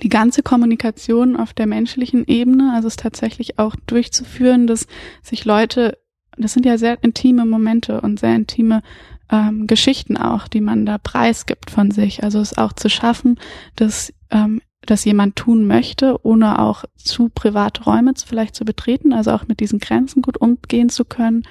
Die 0.03 0.09
ganze 0.09 0.43
Kommunikation 0.43 1.35
auf 1.35 1.53
der 1.53 1.65
menschlichen 1.65 2.25
Ebene, 2.27 2.73
also 2.75 2.87
es 2.87 2.97
tatsächlich 2.97 3.57
auch 3.57 3.75
durchzuführen, 3.87 4.67
dass 4.67 4.85
sich 5.23 5.45
Leute, 5.45 5.97
das 6.37 6.53
sind 6.53 6.67
ja 6.67 6.77
sehr 6.77 7.03
intime 7.03 7.47
Momente 7.47 8.01
und 8.01 8.19
sehr 8.19 8.35
intime 8.35 8.83
ähm, 9.31 9.67
Geschichten 9.67 10.17
auch, 10.17 10.47
die 10.47 10.61
man 10.61 10.85
da 10.85 10.97
preisgibt 10.97 11.71
von 11.71 11.91
sich. 11.91 12.23
Also 12.23 12.39
es 12.39 12.57
auch 12.57 12.73
zu 12.73 12.89
schaffen, 12.89 13.39
dass 13.75 14.13
ähm, 14.29 14.61
dass 14.85 15.05
jemand 15.05 15.35
tun 15.35 15.67
möchte, 15.67 16.25
ohne 16.25 16.59
auch 16.59 16.85
zu 16.95 17.29
private 17.29 17.83
Räume 17.83 18.15
zu, 18.15 18.27
vielleicht 18.27 18.55
zu 18.55 18.65
betreten, 18.65 19.13
also 19.13 19.31
auch 19.31 19.47
mit 19.47 19.59
diesen 19.59 19.79
Grenzen 19.79 20.21
gut 20.21 20.37
umgehen 20.37 20.89
zu 20.89 21.05
können, 21.05 21.43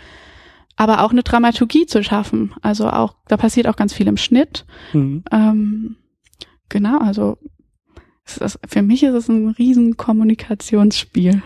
aber 0.76 1.04
auch 1.04 1.12
eine 1.12 1.22
Dramaturgie 1.22 1.86
zu 1.86 2.02
schaffen. 2.02 2.54
Also 2.62 2.88
auch, 2.90 3.14
da 3.28 3.36
passiert 3.36 3.68
auch 3.68 3.76
ganz 3.76 3.92
viel 3.92 4.08
im 4.08 4.16
Schnitt. 4.16 4.64
Mhm. 4.92 5.22
Ähm, 5.30 5.96
genau, 6.68 6.98
also 6.98 7.38
ist, 8.24 8.58
für 8.66 8.82
mich 8.82 9.02
ist 9.02 9.14
es 9.14 9.28
ein 9.28 9.48
riesen 9.48 9.96
Kommunikationsspiel. 9.96 11.42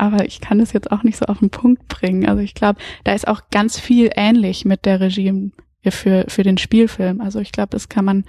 Aber 0.00 0.24
ich 0.24 0.40
kann 0.40 0.60
es 0.60 0.72
jetzt 0.72 0.90
auch 0.90 1.02
nicht 1.02 1.18
so 1.18 1.26
auf 1.26 1.40
den 1.40 1.50
Punkt 1.50 1.86
bringen. 1.88 2.26
Also 2.26 2.40
ich 2.40 2.54
glaube, 2.54 2.80
da 3.04 3.12
ist 3.12 3.28
auch 3.28 3.42
ganz 3.50 3.78
viel 3.78 4.10
ähnlich 4.16 4.64
mit 4.64 4.86
der 4.86 4.98
Regie 4.98 5.52
für, 5.86 6.24
für 6.26 6.42
den 6.42 6.56
Spielfilm. 6.56 7.20
Also 7.20 7.38
ich 7.38 7.52
glaube, 7.52 7.68
das 7.72 7.90
kann 7.90 8.06
man 8.06 8.24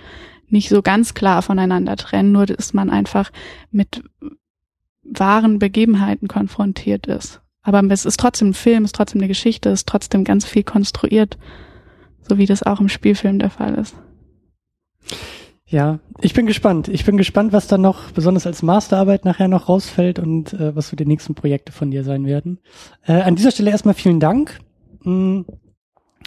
nicht 0.50 0.68
so 0.68 0.82
ganz 0.82 1.14
klar 1.14 1.42
voneinander 1.42 1.96
trennen, 1.96 2.34
nur 2.34 2.46
dass 2.46 2.74
man 2.74 2.90
einfach 2.90 3.32
mit 3.72 4.04
wahren 5.04 5.60
Begebenheiten 5.60 6.28
konfrontiert 6.28 7.08
ist. 7.08 7.40
Aber 7.62 7.82
es 7.90 8.04
ist 8.04 8.20
trotzdem 8.20 8.50
ein 8.50 8.54
Film, 8.54 8.84
es 8.84 8.90
ist 8.90 8.96
trotzdem 8.96 9.22
eine 9.22 9.30
Geschichte, 9.30 9.70
es 9.70 9.82
ist 9.82 9.88
trotzdem 9.88 10.26
ganz 10.26 10.46
viel 10.46 10.64
konstruiert, 10.64 11.38
so 12.28 12.38
wie 12.38 12.48
das 12.48 12.64
auch 12.64 12.82
im 12.82 12.90
Spielfilm 12.90 13.40
der 13.40 13.50
Fall 13.50 13.76
ist. 13.76 13.96
Ja, 15.72 16.00
ich 16.20 16.34
bin 16.34 16.48
gespannt. 16.48 16.90
Ich 16.90 17.06
bin 17.06 17.16
gespannt, 17.16 17.54
was 17.54 17.68
da 17.68 17.78
noch 17.78 18.12
besonders 18.12 18.46
als 18.46 18.62
Masterarbeit 18.62 19.24
nachher 19.24 19.48
noch 19.48 19.70
rausfällt 19.70 20.20
und 20.20 20.52
äh, 20.52 20.76
was 20.76 20.90
so 20.90 20.98
die 20.98 21.06
nächsten 21.06 21.34
Projekte 21.34 21.72
von 21.72 21.92
dir 21.92 22.04
sein 22.04 22.26
werden. 22.26 22.60
Äh, 23.06 23.22
an 23.22 23.38
dieser 23.38 23.52
Stelle 23.52 23.72
erstmal 23.72 23.94
vielen 23.94 24.20
Dank. 24.20 24.60
Mm, 25.04 25.44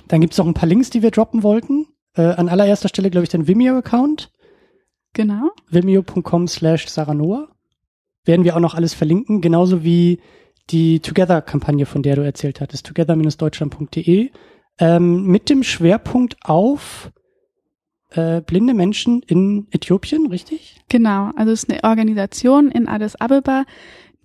dann 0.09 0.21
gibt's 0.23 0.39
noch 0.39 0.47
ein 0.47 0.55
paar 0.55 0.69
Links, 0.69 0.89
die 0.89 1.03
wir 1.03 1.11
droppen 1.11 1.43
wollten. 1.43 1.87
Äh, 2.17 2.23
an 2.23 2.49
allererster 2.49 2.89
Stelle, 2.89 3.11
glaube 3.11 3.25
ich, 3.25 3.29
den 3.29 3.47
Vimeo-Account. 3.47 4.33
Genau. 5.13 5.51
vimeo.com 5.69 6.49
slash 6.49 6.89
saranoa. 6.89 7.49
Werden 8.25 8.47
wir 8.47 8.57
auch 8.57 8.61
noch 8.61 8.75
alles 8.75 8.95
verlinken, 8.95 9.43
genauso 9.43 9.85
wie 9.85 10.21
die 10.71 11.01
Together-Kampagne, 11.01 11.85
von 11.85 12.03
der 12.03 12.17
du 12.17 12.23
erzählt 12.25 12.63
hattest, 12.63 12.87
together-deutschland.de, 12.87 14.31
ähm, 14.79 15.27
mit 15.27 15.51
dem 15.51 15.63
Schwerpunkt 15.63 16.37
auf 16.43 17.13
äh, 18.15 18.41
blinde 18.41 18.75
Menschen 18.75 19.23
in 19.23 19.67
Äthiopien, 19.71 20.27
richtig? 20.27 20.81
Genau, 20.89 21.31
also 21.37 21.53
es 21.53 21.65
ist 21.65 21.71
eine 21.71 21.85
Organisation 21.85 22.71
in 22.71 22.89
Addis 22.89 23.17
Abeba, 23.17 23.65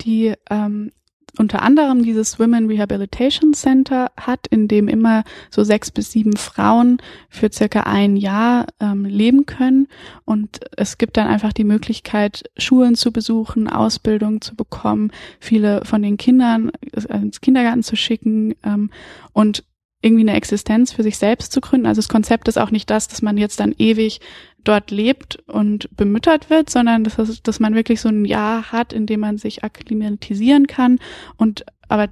die 0.01 0.33
ähm, 0.49 0.91
unter 1.37 1.61
anderem 1.61 2.03
dieses 2.03 2.39
Women 2.39 2.67
Rehabilitation 2.67 3.53
Center 3.53 4.11
hat, 4.17 4.47
in 4.47 4.67
dem 4.67 4.87
immer 4.87 5.23
so 5.49 5.63
sechs 5.63 5.91
bis 5.91 6.11
sieben 6.11 6.35
Frauen 6.35 6.97
für 7.29 7.51
circa 7.51 7.81
ein 7.81 8.17
Jahr 8.17 8.67
ähm, 8.79 9.05
leben 9.05 9.45
können. 9.45 9.87
Und 10.25 10.59
es 10.75 10.97
gibt 10.97 11.17
dann 11.17 11.27
einfach 11.27 11.53
die 11.53 11.63
Möglichkeit, 11.63 12.43
Schulen 12.57 12.95
zu 12.95 13.11
besuchen, 13.11 13.69
Ausbildung 13.69 14.41
zu 14.41 14.55
bekommen, 14.55 15.11
viele 15.39 15.85
von 15.85 16.01
den 16.01 16.17
Kindern 16.17 16.71
äh, 16.93 17.17
ins 17.17 17.41
Kindergarten 17.41 17.83
zu 17.83 17.95
schicken 17.95 18.55
ähm, 18.63 18.89
und 19.33 19.63
irgendwie 20.01 20.21
eine 20.21 20.35
Existenz 20.37 20.91
für 20.93 21.03
sich 21.03 21.17
selbst 21.17 21.51
zu 21.51 21.59
gründen. 21.61 21.85
Also 21.87 21.99
das 21.99 22.09
Konzept 22.09 22.47
ist 22.47 22.57
auch 22.57 22.71
nicht 22.71 22.89
das, 22.89 23.07
dass 23.07 23.21
man 23.21 23.37
jetzt 23.37 23.59
dann 23.59 23.73
ewig 23.77 24.21
dort 24.63 24.91
lebt 24.91 25.37
und 25.47 25.89
bemüttert 25.95 26.49
wird, 26.49 26.69
sondern 26.69 27.03
dass, 27.03 27.17
es- 27.17 27.43
dass 27.43 27.59
man 27.59 27.75
wirklich 27.75 27.99
so 28.01 28.09
ein 28.09 28.25
Jahr 28.25 28.71
hat, 28.71 28.93
in 28.93 29.05
dem 29.05 29.19
man 29.21 29.37
sich 29.37 29.63
akklimatisieren 29.63 30.67
kann 30.67 30.99
und 31.37 31.65
aber 31.89 32.09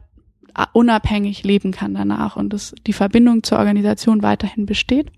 unabhängig 0.73 1.43
leben 1.43 1.71
kann 1.71 1.93
danach 1.93 2.35
und 2.35 2.51
dass 2.51 2.73
die 2.87 2.93
Verbindung 2.93 3.43
zur 3.43 3.59
Organisation 3.59 4.23
weiterhin 4.23 4.65
besteht. 4.65 5.11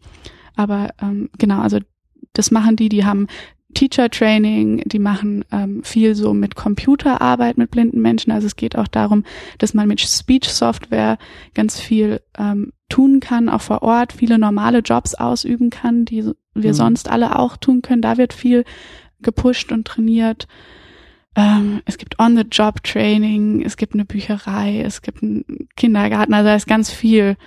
Aber 0.55 0.89
ähm, 1.01 1.29
genau, 1.38 1.62
also 1.62 1.79
das 2.34 2.51
machen 2.51 2.75
die, 2.75 2.89
die 2.89 3.05
haben 3.05 3.27
Teacher 3.75 4.10
Training, 4.10 4.82
die 4.86 4.99
machen 4.99 5.45
ähm, 5.51 5.84
viel 5.84 6.15
so 6.15 6.34
mit 6.34 6.55
Computerarbeit 6.55 7.58
mit 7.58 7.69
blinden 7.71 8.01
Menschen. 8.01 8.32
Also 8.32 8.47
es 8.47 8.55
geht 8.55 8.75
auch 8.75 8.88
darum, 8.88 9.23
dass 9.60 9.73
man 9.73 9.88
mit 9.88 10.01
Speech 10.01 10.49
Software 10.49 11.17
ganz 11.53 11.79
viel 11.79 12.21
ähm, 12.38 12.73
tun 12.89 13.19
kann, 13.19 13.47
auch 13.47 13.62
vor 13.62 13.84
Ort 13.84 14.13
viele 14.13 14.39
normale 14.39 14.79
Jobs 14.79 15.13
ausüben 15.13 15.69
kann, 15.69 16.05
die 16.05 16.23
wir 16.55 16.71
Mhm. 16.71 16.73
sonst 16.73 17.10
alle 17.10 17.38
auch 17.38 17.58
tun 17.58 17.82
können. 17.84 18.01
Da 18.01 18.17
wird 18.17 18.34
viel 18.34 18.65
gepusht 19.21 19.71
und 19.71 19.86
trainiert. 19.88 20.47
Ähm, 21.36 21.82
es 21.86 21.97
gibt 21.99 22.19
On-the-Job-Training, 22.19 23.62
es 23.62 23.77
gibt 23.77 23.93
eine 23.93 24.05
Bücherei, 24.05 24.82
es 24.82 25.03
gibt 25.03 25.21
einen 25.21 25.45
Kindergarten. 25.75 26.34
Also 26.34 26.47
da 26.47 26.55
ist 26.55 26.67
ganz 26.67 26.89
viel, 26.91 27.38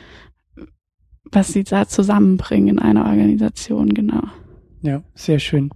was 1.24 1.48
sie 1.52 1.64
da 1.64 1.88
zusammenbringen 1.88 2.68
in 2.68 2.78
einer 2.78 3.06
Organisation, 3.06 3.92
genau. 3.92 4.22
Ja, 4.82 5.02
sehr 5.14 5.40
schön. 5.40 5.70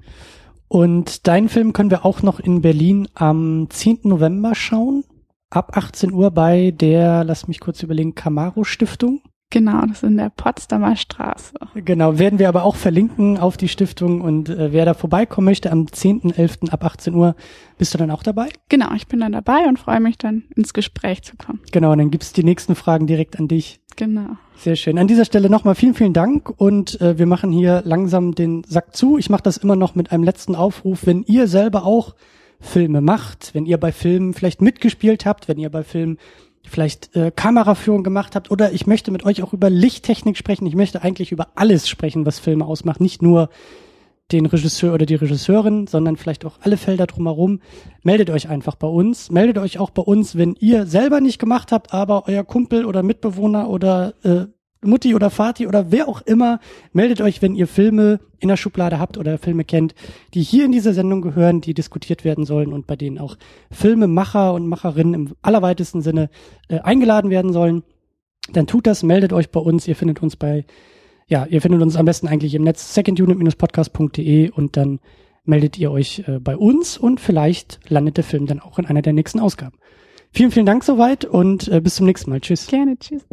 Und 0.68 1.26
deinen 1.26 1.48
Film 1.48 1.72
können 1.72 1.90
wir 1.90 2.04
auch 2.04 2.22
noch 2.22 2.40
in 2.40 2.62
Berlin 2.62 3.08
am 3.14 3.68
10. 3.70 4.00
November 4.04 4.54
schauen. 4.54 5.04
Ab 5.48 5.76
18 5.76 6.12
Uhr 6.12 6.32
bei 6.32 6.72
der, 6.72 7.22
lass 7.24 7.46
mich 7.46 7.60
kurz 7.60 7.82
überlegen, 7.82 8.14
Camaro 8.14 8.64
Stiftung. 8.64 9.20
Genau, 9.50 9.80
das 9.82 9.98
ist 9.98 10.02
in 10.02 10.16
der 10.16 10.30
Potsdamer 10.30 10.96
Straße. 10.96 11.54
Genau, 11.76 12.18
werden 12.18 12.38
wir 12.38 12.48
aber 12.48 12.64
auch 12.64 12.74
verlinken 12.74 13.38
auf 13.38 13.56
die 13.56 13.68
Stiftung 13.68 14.20
und 14.20 14.48
äh, 14.48 14.72
wer 14.72 14.84
da 14.84 14.94
vorbeikommen 14.94 15.44
möchte 15.44 15.70
am 15.70 15.84
10.11. 15.84 16.70
ab 16.70 16.84
18 16.84 17.14
Uhr, 17.14 17.36
bist 17.78 17.94
du 17.94 17.98
dann 17.98 18.10
auch 18.10 18.24
dabei? 18.24 18.48
Genau, 18.68 18.92
ich 18.94 19.06
bin 19.06 19.20
dann 19.20 19.32
dabei 19.32 19.66
und 19.68 19.78
freue 19.78 20.00
mich 20.00 20.18
dann 20.18 20.44
ins 20.56 20.74
Gespräch 20.74 21.22
zu 21.22 21.36
kommen. 21.36 21.60
Genau, 21.70 21.94
dann 21.94 22.10
gibt's 22.10 22.32
die 22.32 22.42
nächsten 22.42 22.74
Fragen 22.74 23.06
direkt 23.06 23.38
an 23.38 23.46
dich. 23.46 23.80
Genau. 23.94 24.36
Sehr 24.56 24.76
schön. 24.76 24.98
An 24.98 25.06
dieser 25.06 25.24
Stelle 25.24 25.48
nochmal 25.48 25.74
vielen, 25.74 25.94
vielen 25.94 26.12
Dank 26.12 26.52
und 26.56 27.00
äh, 27.00 27.18
wir 27.18 27.26
machen 27.26 27.52
hier 27.52 27.82
langsam 27.84 28.34
den 28.34 28.64
Sack 28.64 28.96
zu. 28.96 29.16
Ich 29.16 29.30
mache 29.30 29.42
das 29.42 29.58
immer 29.58 29.76
noch 29.76 29.94
mit 29.94 30.12
einem 30.12 30.24
letzten 30.24 30.54
Aufruf, 30.54 31.06
wenn 31.06 31.22
ihr 31.22 31.46
selber 31.46 31.84
auch 31.84 32.14
Filme 32.60 33.00
macht, 33.00 33.54
wenn 33.54 33.66
ihr 33.66 33.78
bei 33.78 33.92
Filmen 33.92 34.34
vielleicht 34.34 34.62
mitgespielt 34.62 35.26
habt, 35.26 35.48
wenn 35.48 35.58
ihr 35.58 35.70
bei 35.70 35.82
Filmen 35.82 36.18
vielleicht 36.68 37.14
äh, 37.16 37.30
Kameraführung 37.34 38.02
gemacht 38.02 38.34
habt 38.34 38.50
oder 38.50 38.72
ich 38.72 38.86
möchte 38.86 39.10
mit 39.10 39.24
euch 39.24 39.42
auch 39.42 39.52
über 39.52 39.70
Lichttechnik 39.70 40.36
sprechen. 40.36 40.66
Ich 40.66 40.74
möchte 40.74 41.02
eigentlich 41.02 41.32
über 41.32 41.48
alles 41.54 41.88
sprechen, 41.88 42.26
was 42.26 42.38
Filme 42.38 42.64
ausmacht, 42.66 43.00
nicht 43.00 43.22
nur 43.22 43.48
den 44.32 44.46
Regisseur 44.46 44.92
oder 44.92 45.06
die 45.06 45.14
Regisseurin, 45.14 45.86
sondern 45.86 46.16
vielleicht 46.16 46.44
auch 46.44 46.58
alle 46.60 46.76
Felder 46.76 47.06
drumherum. 47.06 47.60
Meldet 48.02 48.30
euch 48.30 48.48
einfach 48.48 48.74
bei 48.74 48.88
uns. 48.88 49.30
Meldet 49.30 49.58
euch 49.58 49.78
auch 49.78 49.90
bei 49.90 50.02
uns, 50.02 50.36
wenn 50.36 50.56
ihr 50.58 50.86
selber 50.86 51.20
nicht 51.20 51.38
gemacht 51.38 51.70
habt, 51.70 51.92
aber 51.92 52.24
euer 52.26 52.42
Kumpel 52.42 52.84
oder 52.84 53.02
Mitbewohner 53.02 53.70
oder 53.70 54.14
äh, 54.24 54.46
Mutti 54.82 55.14
oder 55.14 55.30
Vati 55.30 55.66
oder 55.66 55.90
wer 55.90 56.08
auch 56.08 56.22
immer, 56.22 56.60
meldet 56.92 57.20
euch, 57.20 57.42
wenn 57.42 57.54
ihr 57.54 57.66
Filme 57.66 58.20
in 58.38 58.48
der 58.48 58.56
Schublade 58.56 58.98
habt 58.98 59.18
oder 59.18 59.38
Filme 59.38 59.64
kennt, 59.64 59.94
die 60.34 60.42
hier 60.42 60.64
in 60.64 60.72
dieser 60.72 60.94
Sendung 60.94 61.22
gehören, 61.22 61.60
die 61.60 61.74
diskutiert 61.74 62.24
werden 62.24 62.44
sollen 62.44 62.72
und 62.72 62.86
bei 62.86 62.96
denen 62.96 63.18
auch 63.18 63.36
Filmemacher 63.70 64.52
und 64.52 64.66
Macherinnen 64.68 65.14
im 65.14 65.32
allerweitesten 65.42 66.02
Sinne 66.02 66.30
äh, 66.68 66.80
eingeladen 66.80 67.30
werden 67.30 67.52
sollen. 67.52 67.82
Dann 68.52 68.66
tut 68.66 68.86
das, 68.86 69.02
meldet 69.02 69.32
euch 69.32 69.50
bei 69.50 69.60
uns. 69.60 69.88
Ihr 69.88 69.96
findet 69.96 70.22
uns 70.22 70.36
bei 70.36 70.64
ja, 71.28 71.44
ihr 71.46 71.60
findet 71.60 71.82
uns 71.82 71.96
am 71.96 72.06
besten 72.06 72.28
eigentlich 72.28 72.54
im 72.54 72.62
Netz 72.62 72.94
secondunit-podcast.de 72.94 74.50
und 74.50 74.76
dann 74.76 75.00
meldet 75.44 75.78
ihr 75.78 75.90
euch 75.90 76.22
äh, 76.26 76.38
bei 76.38 76.56
uns 76.56 76.96
und 76.98 77.20
vielleicht 77.20 77.80
landet 77.88 78.16
der 78.16 78.24
Film 78.24 78.46
dann 78.46 78.60
auch 78.60 78.78
in 78.78 78.86
einer 78.86 79.02
der 79.02 79.12
nächsten 79.12 79.40
Ausgaben. 79.40 79.78
Vielen, 80.32 80.50
vielen 80.50 80.66
Dank 80.66 80.84
soweit 80.84 81.24
und 81.24 81.68
äh, 81.68 81.80
bis 81.80 81.96
zum 81.96 82.06
nächsten 82.06 82.30
Mal. 82.30 82.40
Tschüss. 82.40 82.66
Gerne, 82.66 82.96
tschüss. 82.98 83.26